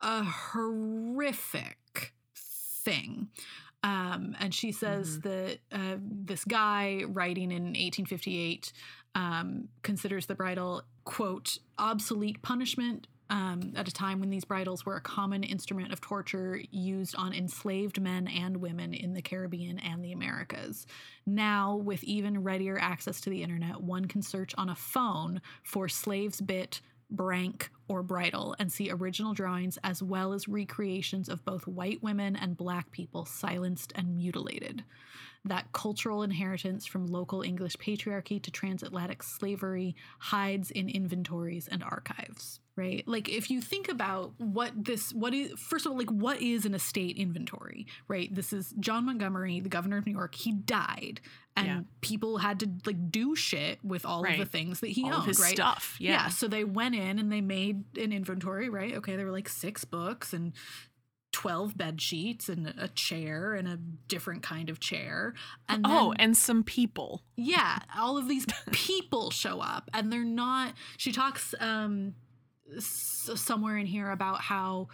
[0.00, 3.28] a horrific thing.
[3.82, 8.72] Um, and she says that uh, this guy writing in 1858
[9.14, 14.96] um, considers the bridle, quote, obsolete punishment um, at a time when these bridles were
[14.96, 20.02] a common instrument of torture used on enslaved men and women in the Caribbean and
[20.02, 20.86] the Americas.
[21.26, 25.88] Now, with even readier access to the internet, one can search on a phone for
[25.88, 26.80] slaves bit,
[27.10, 32.36] brank, or bridle and see original drawings as well as recreations of both white women
[32.36, 34.84] and black people silenced and mutilated.
[35.48, 42.60] That cultural inheritance from local English patriarchy to transatlantic slavery hides in inventories and archives,
[42.76, 43.02] right?
[43.06, 46.64] Like if you think about what this what is first of all like what is
[46.66, 48.32] an estate inventory, right?
[48.34, 50.34] This is John Montgomery, the governor of New York.
[50.34, 51.20] He died
[51.56, 51.80] and Yeah.
[52.02, 54.38] people had to like do shit with all Right.
[54.38, 55.54] of the things that he All owned, right?
[55.54, 55.96] stuff.
[55.98, 56.10] Yeah.
[56.12, 56.28] Yeah.
[56.28, 58.94] So they went in and they made an inventory, right?
[58.94, 60.52] Okay, there were like six books and
[61.32, 63.76] 12 bed sheets and a chair and a
[64.08, 65.34] different kind of chair.
[65.68, 67.22] And oh, and some people.
[67.36, 72.14] yeah, all of these people show up and they're not she talks um
[72.76, 74.88] s- somewhere in here about how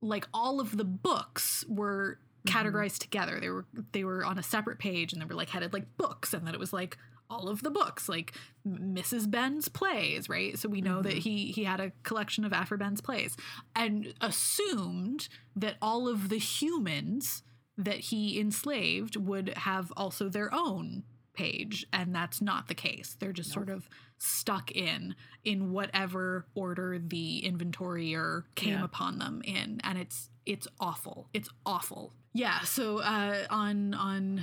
[0.00, 2.52] like all of the books were Mhm.
[2.52, 3.38] categorized together.
[3.40, 6.34] They were they were on a separate page and they were like headed like books
[6.34, 6.98] and then it was like
[7.32, 8.34] all of the books like
[8.68, 9.26] Mrs.
[9.30, 10.58] Behn's plays, right?
[10.58, 11.22] So we know that Mhm.
[11.26, 13.36] he he had a collection of Aphra Behn's plays
[13.74, 17.42] and assumed that all of the humans
[17.78, 21.04] that he enslaved would have also their own
[21.34, 25.14] page and that's not the case they're just sort of stuck in
[25.44, 28.84] in whatever order the inventorier came Yeah.
[28.84, 34.42] upon them in and it's it's awful it's awful yeah so uh on on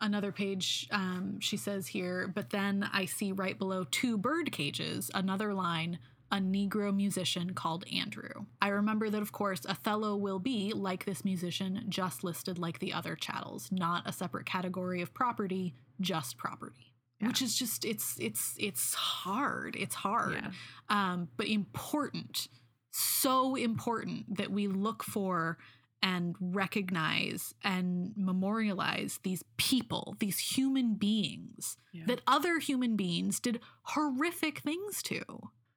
[0.00, 5.10] another page um she says here but then i see right below two bird cages
[5.14, 5.98] another line
[6.32, 8.46] a Negro musician called Andrew.
[8.62, 12.92] I remember that, of course, Othello will be, like this musician, just listed like the
[12.92, 16.94] other chattels, not a separate category of property, just property.
[17.20, 17.28] Yeah.
[17.28, 19.76] Which is just it's it's it's hard.
[19.76, 20.40] It's hard.
[20.42, 20.50] Yeah.
[20.88, 22.48] Um, but important.
[22.92, 25.58] So important that we look for
[26.02, 32.04] and recognize and memorialize these people, these human beings Yeah.
[32.06, 35.22] that other human beings did horrific things to.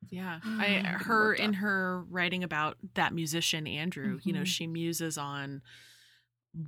[0.09, 0.39] Yeah.
[0.45, 0.65] Mm, I
[1.05, 4.47] her in her writing about that musician Andrew, you know, Mhm.
[4.47, 5.61] she muses on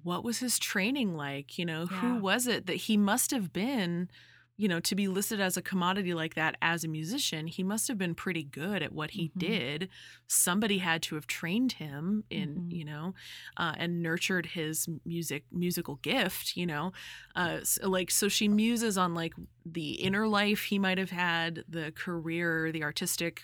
[0.03, 4.09] what was his training like, you know, who was it that he must have been,
[4.57, 7.87] you know, to be listed as a commodity like that as a musician, he must
[7.89, 9.35] have been pretty good at what he Mhm.
[9.37, 9.89] did.
[10.27, 12.69] Somebody had to have trained him in, Mhm.
[12.69, 13.13] you know,
[13.57, 16.93] uh, and nurtured his music musical gift, you know.
[17.35, 19.33] Uh, s like so she muses on like
[19.65, 23.43] the inner life he might have had, the career, the artistic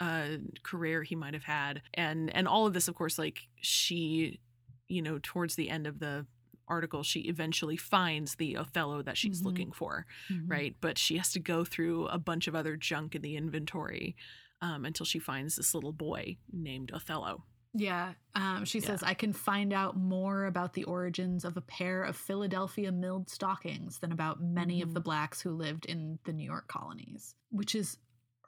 [0.00, 4.40] uh career he might have had and and all of this of course like she
[4.88, 6.26] you know towards the end of the
[6.68, 9.44] article she eventually finds the othello that she's Mhm.
[9.44, 10.06] looking for
[10.46, 14.16] right but she has to go through a bunch of other junk in the inventory
[14.60, 17.44] um, until she finds this little boy named othello
[17.74, 18.12] Yeah.
[18.34, 18.86] Um, she Yeah.
[18.88, 23.30] says, I can find out more about the origins of a pair of Philadelphia milled
[23.30, 24.94] stockings than about many of Mhm.
[24.94, 27.96] the blacks who lived in the New York colonies, which is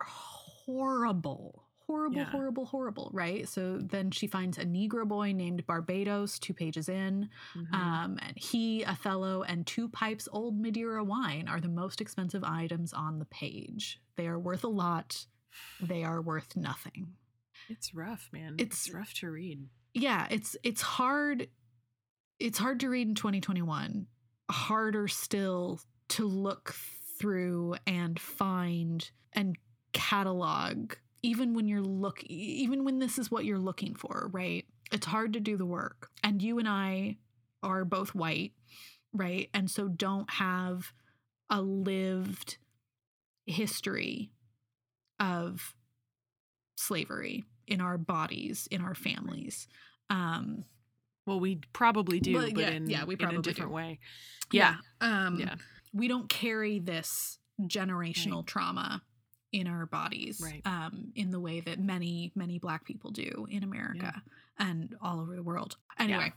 [0.02, 1.63] horrible.
[1.86, 2.30] Horrible, Yeah.
[2.30, 3.46] horrible, horrible, right?
[3.48, 7.28] So then she finds a Negro boy named Barbados two pages in.
[7.54, 7.72] Mhm.
[7.74, 12.92] Um, and he, Othello, and two pipes old Madeira wine are the most expensive items
[12.94, 14.00] on the page.
[14.16, 15.26] They are worth a lot.
[15.80, 17.16] They are worth nothing.
[17.70, 21.48] it's rough man it's- it's rough to read yeah it's it's hard
[22.38, 24.06] it's hard to read in 2021
[24.50, 26.74] harder still to look
[27.18, 29.56] through and find and
[29.92, 30.92] catalog
[31.24, 34.66] even when you're look even when this is what you're looking for right?
[34.92, 36.10] It's hard to do the work.
[36.22, 37.16] And you and i
[37.62, 38.52] are both white
[39.14, 39.48] right?
[39.54, 40.92] And so don't have
[41.48, 42.58] a lived
[43.46, 44.32] history
[45.18, 45.74] of
[46.76, 49.66] slavery in our bodies in our families.
[50.10, 50.64] Um
[51.26, 53.50] well we probably do Well, but yeah, in, yeah, we probably in a do.
[53.50, 53.98] different way.
[54.52, 55.54] Yeah um yeah.
[55.94, 59.00] we don't carry this generational trauma
[59.60, 60.62] in our bodies Right.
[60.66, 64.12] um in the way that many many black people do in america
[64.58, 66.32] and all over the world anyway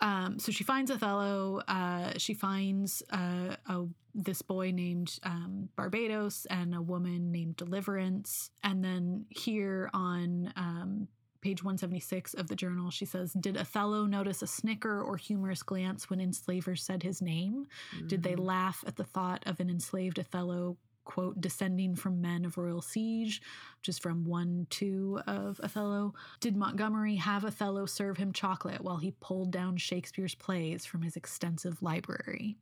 [0.00, 6.44] um so she finds othello uh she finds uh a this boy named um, Barbados
[6.50, 8.50] and a woman named Deliverance.
[8.64, 11.06] And then here on um,
[11.42, 16.10] page 176 of the journal, she says, Did Othello notice a snicker or humorous glance
[16.10, 17.66] when enslavers said his name?
[18.08, 18.40] Did they Mhm.
[18.44, 20.76] laugh at the thought of an enslaved Othello,
[21.10, 23.42] quote, descending from men of royal siege,
[23.78, 26.14] which is from 1 2 of Othello?
[26.38, 31.16] Did Montgomery have Othello serve him chocolate while he pulled down Shakespeare's plays from his
[31.16, 32.56] extensive library?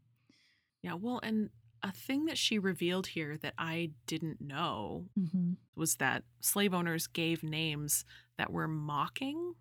[0.82, 1.50] Yeah, well, and
[1.82, 5.52] a thing that she revealed here that I didn't know Mm-hmm.
[5.76, 8.06] was that slave owners gave names
[8.38, 9.54] that were mocking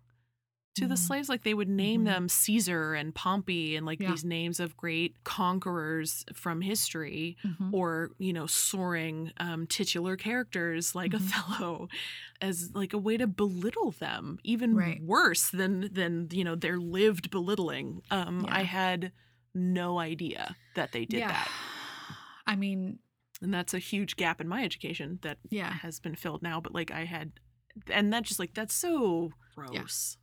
[0.78, 0.98] to the Mhm.
[0.98, 1.28] slaves.
[1.28, 2.04] Like they would name Mhm.
[2.06, 4.10] them Caesar and Pompey and like Yeah.
[4.10, 7.36] these names of great conquerors from history.
[7.44, 7.74] Mm-hmm.
[7.74, 11.16] Or, you know, soaring um, titular characters like Mhm.
[11.32, 11.88] Othello
[12.40, 15.02] as like a way to belittle them, even Right.
[15.02, 18.02] worse than than, you know, their lived belittling.
[18.10, 19.12] Um, I had
[19.54, 21.48] no idea that they did that.
[22.46, 22.98] I mean,
[23.40, 25.72] and that's a huge gap in my education that yeah.
[25.72, 27.30] has been filled now but like i had
[27.88, 30.16] and that just like that's so gross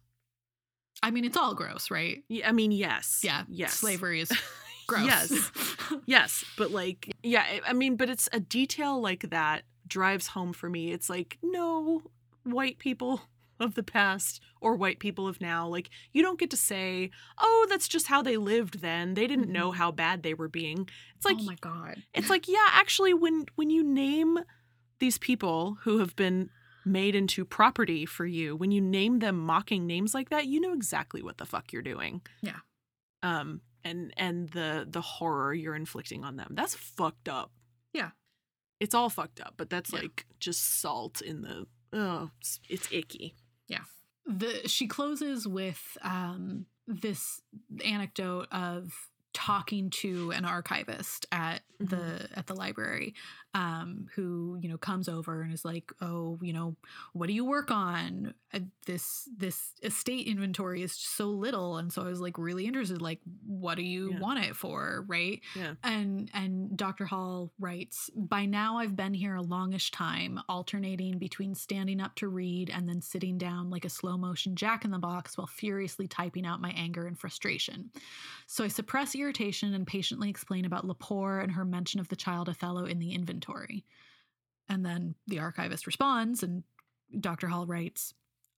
[1.08, 2.24] I mean, it's all gross, right?
[2.30, 2.50] yeah.
[2.50, 3.44] i mean yes Yeah.
[3.48, 4.32] yes Slavery is
[4.88, 5.06] gross.
[5.06, 5.52] yes
[6.06, 10.70] yes but like yeah I- mean but it's a detail like that drives home for
[10.70, 12.02] me it's like no
[12.44, 13.22] white people
[13.60, 17.66] of the past or white people of now like you don't get to say oh
[17.70, 19.76] that's just how they lived then they didn't know Mhm.
[19.76, 22.04] how bad they were being it's like oh my god.
[22.14, 24.40] it's like yeah actually when when you name
[25.00, 26.50] these people who have been
[26.86, 30.74] made into property for you when you name them mocking names like that you know
[30.74, 32.60] exactly what the fuck you're doing Yeah.
[33.24, 37.52] um and and the the horror you're inflicting on them that's fucked up
[37.94, 38.12] Yeah.
[38.80, 40.00] it's all fucked up but that's Yeah.
[40.02, 43.36] like just salt in the oh it's, it's icky
[43.68, 43.84] Yeah.
[44.26, 47.42] the she closes with um this
[47.84, 51.90] anecdote of talking to an archivist at Mhm.
[51.90, 53.14] the at the library
[53.54, 56.78] um who you know comes over and is like oh you know
[57.12, 62.02] what do you work on uh, this this estate inventory is so little and so
[62.02, 64.20] i was like really interested like what do you Yeah.
[64.20, 65.74] want it for right Yeah.
[65.84, 71.56] and and dr hall writes by now i've been here a longish time alternating between
[71.56, 74.98] standing up to read and then sitting down like a slow motion jack in the
[75.00, 77.92] box while furiously typing out my anger and frustration
[78.48, 82.48] so I suppress irritation and patiently explain about Lepore and her mention of the child
[82.48, 83.84] Othello in the inventory.
[84.70, 86.64] And then the archivist responds, and
[87.20, 87.48] Dr.
[87.48, 88.14] Hall writes,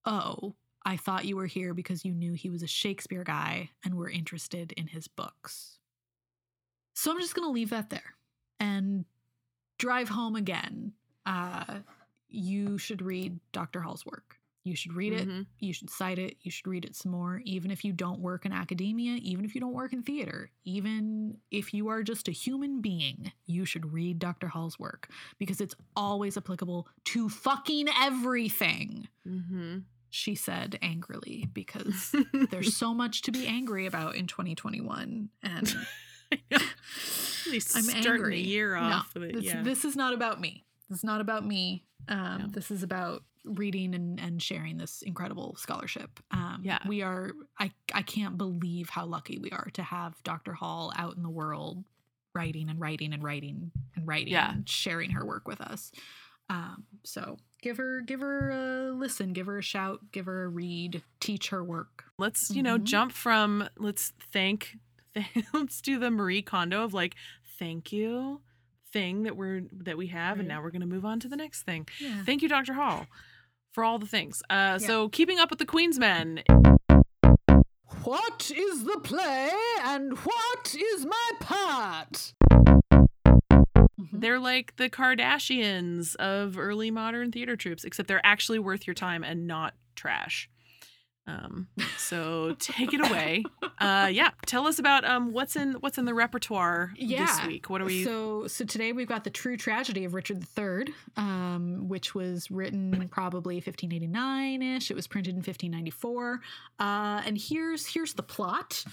[0.05, 0.55] Oh,
[0.85, 4.09] I thought you were here because you knew he was a Shakespeare guy and were
[4.09, 5.79] interested in his books.
[6.93, 8.15] So I'm just going to leave that there
[8.59, 9.05] and
[9.77, 10.93] drive home again.
[11.25, 11.79] Uh,
[12.29, 13.81] you should read Dr.
[13.81, 14.36] Hall's work.
[14.67, 15.45] You should read it Mhm.
[15.59, 18.45] you should cite it you should read it some more even if you don't work
[18.45, 22.31] in academia even if you don't work in theater even if you are just a
[22.31, 25.09] human being you should read dr hall's work
[25.39, 29.83] because it's always applicable to fucking everything Mhm.
[30.09, 32.13] she said angrily because
[32.51, 35.75] there's so much to be angry about in 2021 and
[36.51, 38.35] I'm starting angry.
[38.43, 39.35] the year off with it.
[39.35, 39.61] this, yeah.
[39.63, 42.47] this is not about me this is not about me um, No.
[42.47, 46.79] this is about reading and, and sharing this incredible scholarship um, Yeah.
[46.87, 51.15] we are I, I can't believe how lucky we are to have dr hall out
[51.17, 51.83] in the world
[52.35, 54.51] writing and writing and writing and writing Yeah.
[54.53, 55.91] and sharing her work with us
[56.49, 60.47] um, so give her give her a listen give her a shout give her a
[60.47, 62.83] read teach her work let's you know Mhm.
[62.83, 64.77] jump from let's thank
[65.53, 67.15] let's do the Marie Kondo of like
[67.59, 68.41] thank you
[68.93, 71.35] thing that we're that we have and now we're going to move on to the
[71.35, 71.85] next thing.
[71.99, 72.73] yeah Thank you Dr.
[72.73, 73.05] Hall
[73.77, 74.41] for all the things.
[74.49, 76.41] Uh so keeping up with the Queen's Men.
[78.03, 79.51] What is the play
[79.83, 82.33] and what is my part?
[84.11, 89.23] They're like the Kardashians of early modern theater troupes except they're actually worth your time
[89.23, 90.49] and not trash.
[91.27, 91.67] Um
[91.97, 93.43] so take it away.
[93.79, 97.69] Uh yeah, tell us about um what's in what's in the repertoire this week.
[97.69, 101.87] What are we So, so today we've got the true tragedy of Richard III, um,
[101.87, 104.89] which was written probably 1589 ish.
[104.89, 106.39] It was printed in 1594.
[106.79, 108.83] Uh, and here's here's the plot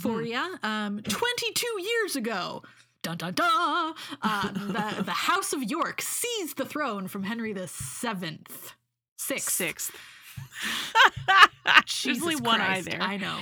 [0.00, 0.24] for Mm-hmm.
[0.26, 0.56] you.
[0.62, 2.62] Um, 22 years ago.
[3.02, 3.94] Dun dun dun!
[4.22, 8.72] Uh, the, the House of York seized the throne from Henry the Seventh.
[9.18, 9.50] Sixth.
[9.52, 9.92] sixth.
[11.86, 13.00] Jesus There's only one eye there.
[13.00, 13.36] I know.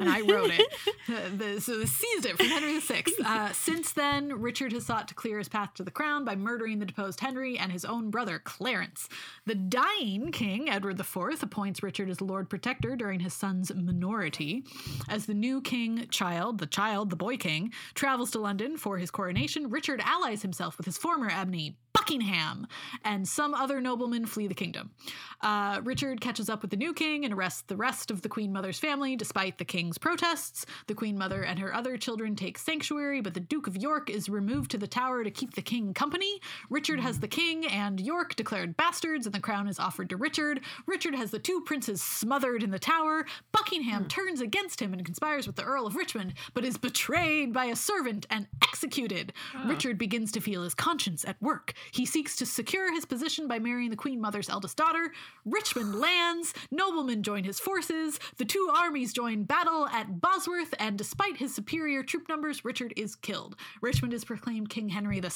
[0.00, 0.66] and I wrote it.
[1.08, 3.04] Uh, the, so they seized it from Henry VI.
[3.24, 6.80] Uh, since then, Richard has sought to clear his path to the crown by murdering
[6.80, 9.08] the deposed Henry and his own brother, Clarence.
[9.44, 14.64] The dying king, Edward IV, appoints Richard as Lord Protector during his son's minority.
[15.08, 19.12] As the new king child, the child, the boy king, travels to London for his
[19.12, 21.76] coronation, Richard allies himself with his former enemy,
[22.06, 22.68] Buckingham,
[23.04, 24.92] and some other noblemen flee the kingdom.
[25.40, 28.52] Uh, Richard catches up with the new king and arrests the rest of the Queen
[28.52, 30.64] Mother's family despite the king's protests.
[30.86, 34.28] The Queen Mother and her other children take sanctuary, but the Duke of York is
[34.28, 36.40] removed to the tower to keep the king company.
[36.70, 40.60] Richard has the king and York declared bastards, and the crown is offered to Richard.
[40.86, 43.26] Richard has the two princes smothered in the tower.
[43.50, 47.64] Buckingham turns against him and conspires with the Earl of Richmond, but is betrayed by
[47.64, 49.32] a servant and executed.
[49.66, 51.74] Richard begins to feel his conscience at work.
[51.96, 55.12] He seeks to secure his position by marrying the Queen Mother's eldest daughter.
[55.46, 61.38] Richmond lands, noblemen join his forces, the two armies join battle at Bosworth, and despite
[61.38, 63.56] his superior troop numbers, Richard is killed.
[63.80, 65.30] Richmond is proclaimed King Henry VII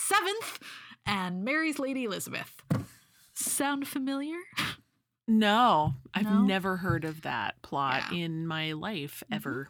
[1.07, 2.63] and marries Lady Elizabeth.
[3.33, 4.37] Sound familiar?
[5.27, 6.43] No, I've No?
[6.43, 8.19] never heard of that plot Yeah.
[8.25, 9.35] in my life mm-hmm.
[9.35, 9.69] ever.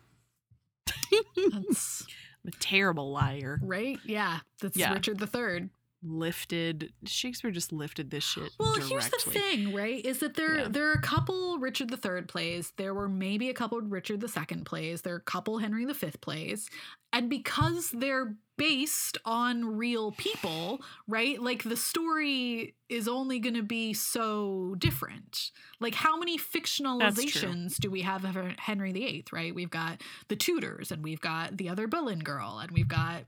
[1.52, 2.04] That's
[2.44, 3.60] I'm a terrible liar.
[3.62, 3.98] right.
[4.04, 4.92] Yeah, that's Yeah.
[4.94, 5.68] Richard III.
[6.02, 8.90] Lifted Shakespeare just lifted this shit Well, directly.
[8.90, 10.02] here's the thing, right?
[10.04, 10.68] Is that there Yeah.
[10.68, 12.72] there are a couple Richard III plays.
[12.78, 15.02] There were maybe a couple Richard II plays.
[15.02, 16.70] There are a couple Henry V plays,
[17.12, 21.40] and because they're based on real people, right?
[21.42, 25.50] Like the story is only going to be so different.
[25.80, 29.24] Like how many fictionalizations do we have of Henry VIII?
[29.32, 29.54] Right?
[29.54, 33.24] We've got the Tudors, and we've got the other Boleyn girl, and we've got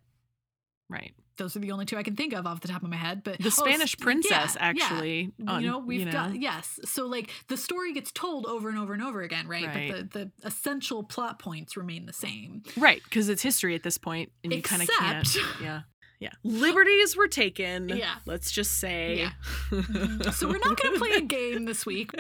[0.91, 1.15] Right.
[1.39, 3.23] those are the only two I can think of off the top of my head.
[3.25, 6.13] But The oh, Spanish s- princess yeah, yeah actually on- you know we've you know,
[6.13, 9.67] got yes so like the story gets told over and over and over again right,
[9.67, 9.91] Right.
[9.91, 13.97] but the, the essential plot points remain the same Right, because it's history at this
[13.97, 15.37] point, and you kind of can't.
[15.63, 15.81] Yeah,
[16.21, 16.31] yeah.
[16.45, 17.89] Liberties were taken.
[17.89, 18.15] Yeah.
[18.27, 19.17] Let's just say.
[19.19, 19.33] Yeah.
[20.33, 22.11] so we're not going to play a game this week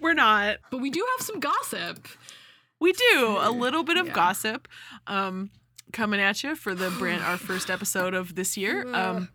[0.00, 0.58] We're not.
[0.70, 2.06] but we do have some gossip
[2.80, 4.12] We do a little bit of Yeah.
[4.14, 4.68] gossip
[5.06, 5.50] um,
[5.92, 8.86] coming at you for the brand our first episode of this year.
[8.94, 9.28] Um,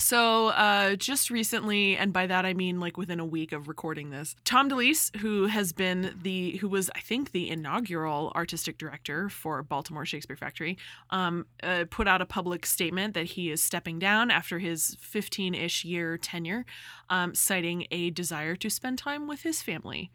[0.00, 4.10] so uh, just recently, and by that I mean like within a week of recording
[4.10, 9.28] this, Tom Delise, who has been the who was I think the inaugural artistic director
[9.28, 10.78] for Baltimore Shakespeare Factory,
[11.10, 15.84] um, uh, put out a public statement that he is stepping down after his 15-ish
[15.84, 16.64] year tenure,
[17.10, 20.10] um, citing a desire to spend time with his family.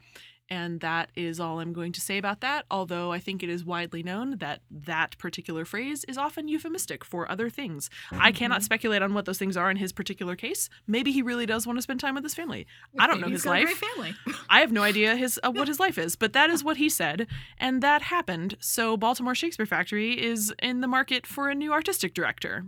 [0.49, 2.65] And that is all I'm going to say about that.
[2.69, 7.29] Although I think it is widely known that that particular phrase is often euphemistic for
[7.31, 7.89] other things.
[8.11, 8.63] I cannot Mm-hmm.
[8.65, 10.69] speculate on what those things are in his particular case.
[10.85, 12.67] Maybe he really does want to spend time with his family.
[12.99, 13.79] I don't know his he's got a life.
[13.79, 14.15] Great family.
[14.49, 16.89] I have no idea his uh, what his life is, but that is what he
[16.89, 17.25] said,
[17.57, 18.57] and that happened.
[18.59, 22.65] So Baltimore Shakespeare Factory is in the market for a new artistic director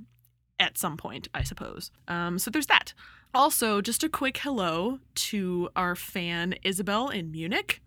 [0.59, 1.91] at some point, I suppose.
[2.07, 2.93] Um, so there's that.
[3.35, 7.81] Also, just a quick hello to our fan Isabel in Munich.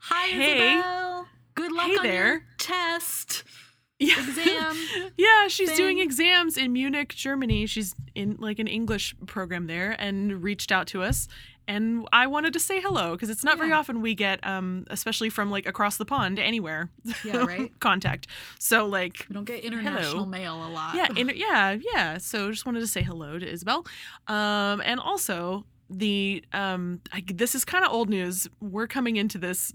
[0.00, 0.74] Hi, Hey.
[0.78, 1.26] Isabel.
[1.54, 2.26] Good luck Hey on there.
[2.28, 3.44] your test.
[4.02, 4.14] Yeah.
[4.18, 4.76] Exam
[5.18, 7.66] yeah, she's doing exams in Munich, Germany.
[7.66, 11.28] She's in like an English program there and reached out to us.
[11.70, 15.30] And I wanted to say hello because it's not very often we get, um, especially
[15.30, 16.90] from like across the pond, anywhere.
[17.24, 17.70] Yeah, right.
[17.80, 18.26] contact.
[18.58, 20.26] So like, We don't get international Hello.
[20.26, 20.96] mail a lot.
[20.96, 22.18] yeah, in, yeah, yeah.
[22.18, 23.86] So just wanted to say hello to Isabel,
[24.26, 28.48] um, and also the um, I, this is kind of old news.
[28.60, 29.72] We're coming into this.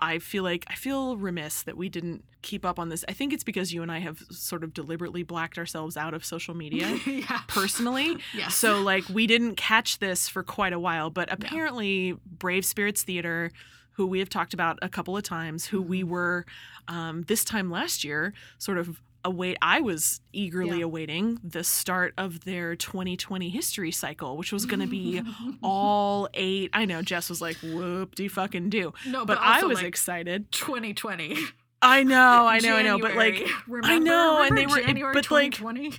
[0.00, 3.04] I feel like I feel remiss that we didn't keep up on this.
[3.08, 6.24] I think it's because you and I have sort of deliberately blacked ourselves out of
[6.24, 7.40] social media yeah.
[7.48, 8.16] personally.
[8.34, 8.54] Yes.
[8.54, 13.50] So like we didn't catch this for quite a while, but apparently Brave Spirits Theater,
[13.92, 16.10] who we have talked about a couple of times, who we Mm-hmm.
[16.10, 16.46] were
[16.86, 20.84] um, this time last year sort of await I was eagerly Yeah.
[20.86, 25.22] awaiting the start of their 2020 history cycle, which was going to be
[25.62, 26.70] all eight.
[26.72, 29.86] I know Jess was like, "Whoop de fucking do," no, but, but, I was like,
[29.86, 30.50] excited.
[30.52, 31.36] 2020.
[31.80, 35.30] I know, I know, I know, but like remember, know, and they were- January but,
[35.30, 35.92] like, 2020?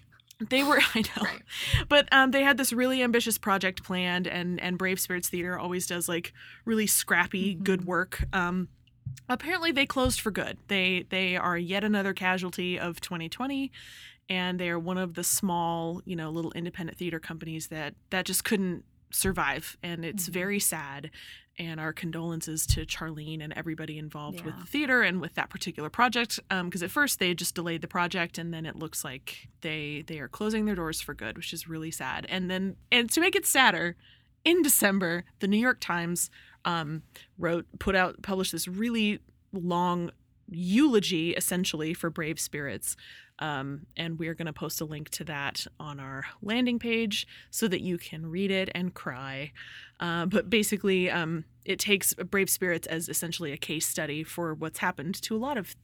[0.49, 1.23] they were I know.
[1.23, 1.41] right.
[1.87, 5.87] But um, they had this really ambitious project planned, and and Brave Spirits Theater always
[5.87, 6.33] does like
[6.65, 7.85] really scrappy, good Mhm.
[7.85, 8.23] work.
[8.33, 8.67] Um,
[9.27, 10.57] apparently, they closed for good.
[10.67, 13.71] They they are yet another casualty of 2020,
[14.29, 18.25] and they are one of the small, you know, little independent theater companies that that
[18.25, 20.33] just couldn't survive, and it's Mhm.
[20.33, 21.09] very sad.
[21.57, 25.89] And our condolences to Charlene and everybody involved with the theater and with that particular
[25.89, 26.39] project.
[26.47, 30.19] Because at first they just delayed the project, and then it looks like they they
[30.19, 32.25] are closing their doors for good, which is really sad.
[32.29, 33.97] And then, and to make it sadder,
[34.45, 36.29] in December, the New York Times
[36.65, 37.03] um,
[37.37, 39.19] wrote, put out, published this really
[39.53, 40.11] long
[40.49, 42.95] eulogy, essentially, for Brave Spirits.
[43.39, 47.69] Um, and we're going to post a link to that on our landing page so
[47.69, 49.53] that you can read it and cry.
[49.99, 54.79] Uh, but basically, um, it takes Brave Spirits as essentially a case study for what's
[54.79, 55.75] happened to a lot of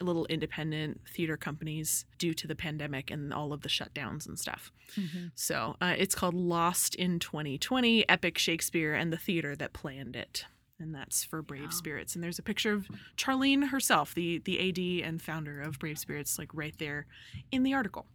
[0.00, 4.72] little independent theater companies due to the pandemic and all of the shutdowns and stuff.
[4.96, 5.30] Mhm.
[5.34, 10.46] So uh, it's called Lost in 2020 Epic Shakespeare and the Theater That Planned It.
[10.80, 11.72] And that's for Brave.
[11.72, 12.14] Spirits.
[12.16, 14.68] And there's a picture of Charlene herself, the, the
[15.02, 17.06] AD and founder of Brave Spirits, like right there
[17.52, 18.06] in the article.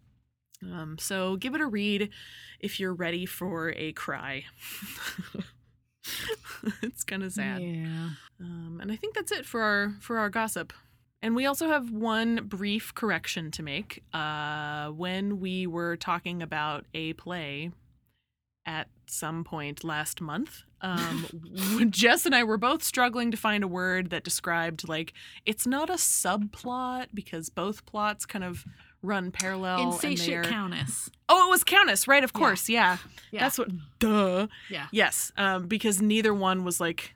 [0.62, 2.10] Um, so give it a read
[2.60, 4.44] if you're ready for a cry.
[6.84, 7.62] it's kind of sad.
[7.62, 8.10] Yeah.
[8.42, 10.74] Um, and I think that's it for our for our gossip.
[11.22, 14.04] And we also have one brief correction to make.
[14.14, 17.72] Uh, when we were talking about a play
[18.66, 21.26] at some point last month, um,
[21.90, 25.12] Jess and I were both struggling to find a word that described like
[25.46, 28.64] it's not a subplot because both plots kind of
[29.02, 29.92] run parallel.
[29.94, 31.10] Insatiate Countess.
[31.28, 32.24] Oh, it was Countess, right?
[32.24, 32.40] Of Yeah.
[32.40, 32.98] course, yeah.
[33.32, 33.40] Yeah.
[33.42, 33.70] That's what.
[34.00, 34.48] Duh.
[34.70, 34.88] yeah.
[34.92, 37.14] Yes, um, because neither one was like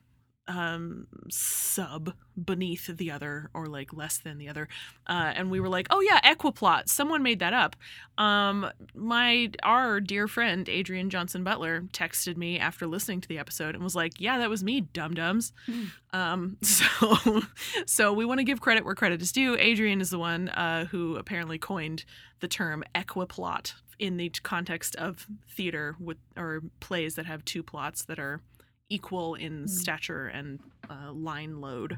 [0.47, 2.13] um sub
[2.43, 4.67] beneath the other or like less than the other.
[5.07, 6.89] Uh and we were like oh yeah equiplot.
[6.89, 7.75] Someone made that up.
[8.17, 13.73] Um my our dear friend adrian johnson butler texted me after listening to the episode
[13.73, 15.87] and was like yeah that was me dum dums Mm.
[16.13, 17.41] um so
[17.85, 19.55] so we want to give credit where credit is due.
[19.57, 22.03] Adrian is the one uh who apparently coined
[22.41, 28.03] the term equiplot in the context of theater with or plays that have two plots
[28.05, 28.41] that are
[28.89, 29.69] equal in Mm.
[29.69, 30.59] stature and
[30.89, 31.97] uh, line load.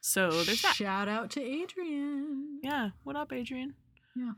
[0.00, 0.74] So there's that.
[0.74, 2.60] Shout out to Adrian.
[2.62, 2.90] Yeah.
[3.04, 3.74] What up, Adrian?
[4.14, 4.32] Yeah.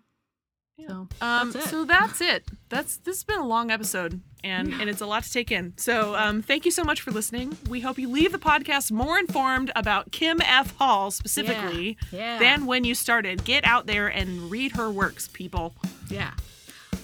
[0.88, 1.70] So Um, that's it.
[1.70, 2.44] so that's it.
[2.68, 4.80] That's this has been a long episode, and Yeah.
[4.80, 5.72] and it's a lot to take in.
[5.78, 7.56] So um, thank you so much for listening.
[7.68, 10.76] We hope you leave the podcast more informed about Kim F.
[10.76, 12.38] Hall specifically yeah.
[12.38, 13.42] than when you started.
[13.44, 15.74] Get out there and read her works, people.
[16.10, 16.34] Yeah.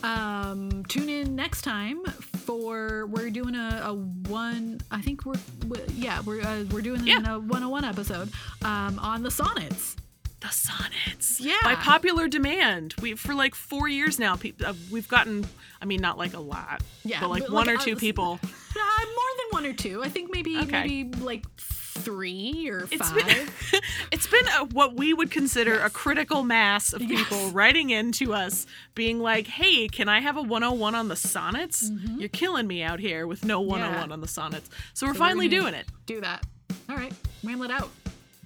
[0.02, 4.80] Um, tune in next time for we're doing a, a one.
[4.90, 5.34] I think we're,
[5.68, 7.18] we yeah we're uh, we're doing Yeah.
[7.36, 8.30] a 101 episode
[8.64, 9.96] um, on the sonnets.
[10.40, 11.38] The sonnets.
[11.40, 11.54] Yeah.
[11.62, 12.94] By popular demand.
[13.00, 14.34] We for like four years now.
[14.36, 15.46] Pe- uh, we've gotten.
[15.80, 16.82] I mean, not like a lot.
[17.04, 18.40] Yeah, But like but, one like, or uh, two s- people.
[18.74, 20.02] Uh, more than one or two.
[20.02, 20.80] I think maybe Okay.
[20.86, 21.44] maybe like
[21.92, 23.26] three or It's five.
[23.26, 23.48] been
[24.12, 27.28] it's been a, what we would consider a critical mass of Yes.
[27.28, 31.88] people writing into us, being like, "Hey, can I have a 101 on the sonnets?
[31.90, 32.18] Mm-hmm.
[32.20, 35.26] You're killing me out here with no 101 on the sonnets." So we're So we're
[35.26, 35.86] finally doing it.
[36.06, 36.44] Do that.
[36.88, 37.12] All right,
[37.44, 37.90] ramble it out.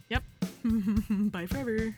[0.08, 0.22] Yep.
[1.10, 1.94] Bye forever.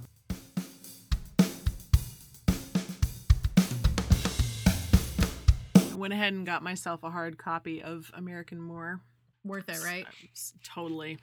[5.76, 9.01] I went ahead and got myself a hard copy of American Moor.
[9.43, 10.05] Worth it, right?
[10.33, 11.17] S- Totally.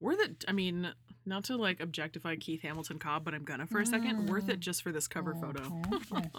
[0.00, 0.44] Worth it.
[0.46, 0.92] I mean,
[1.26, 4.26] not to like objectify Keith Hamilton Cobb, but I'm gonna for a second.
[4.26, 4.30] Mm.
[4.30, 5.82] Worth it just for this cover photo.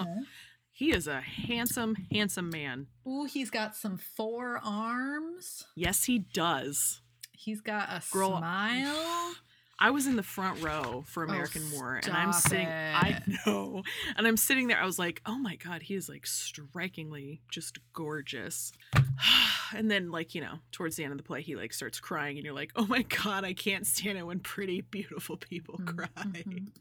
[0.72, 2.88] he is a handsome, handsome man.
[3.08, 5.66] Ooh, he's got some forearms.
[5.76, 7.02] Yes, he does.
[7.34, 9.34] He's got a Girl- smile.
[9.80, 12.68] I was in the front row for American Moor, and I'm Oh, sitting.
[12.68, 13.84] I know,
[14.18, 14.78] and I'm sitting there.
[14.78, 18.72] I was like, "Oh my god, he is like strikingly just gorgeous."
[19.76, 22.38] and then, like you know, towards the end of the play, he like starts crying,
[22.38, 26.08] and you're like, "Oh my god, I can't stand it when pretty, beautiful people cry."
[26.18, 26.72] Mhm.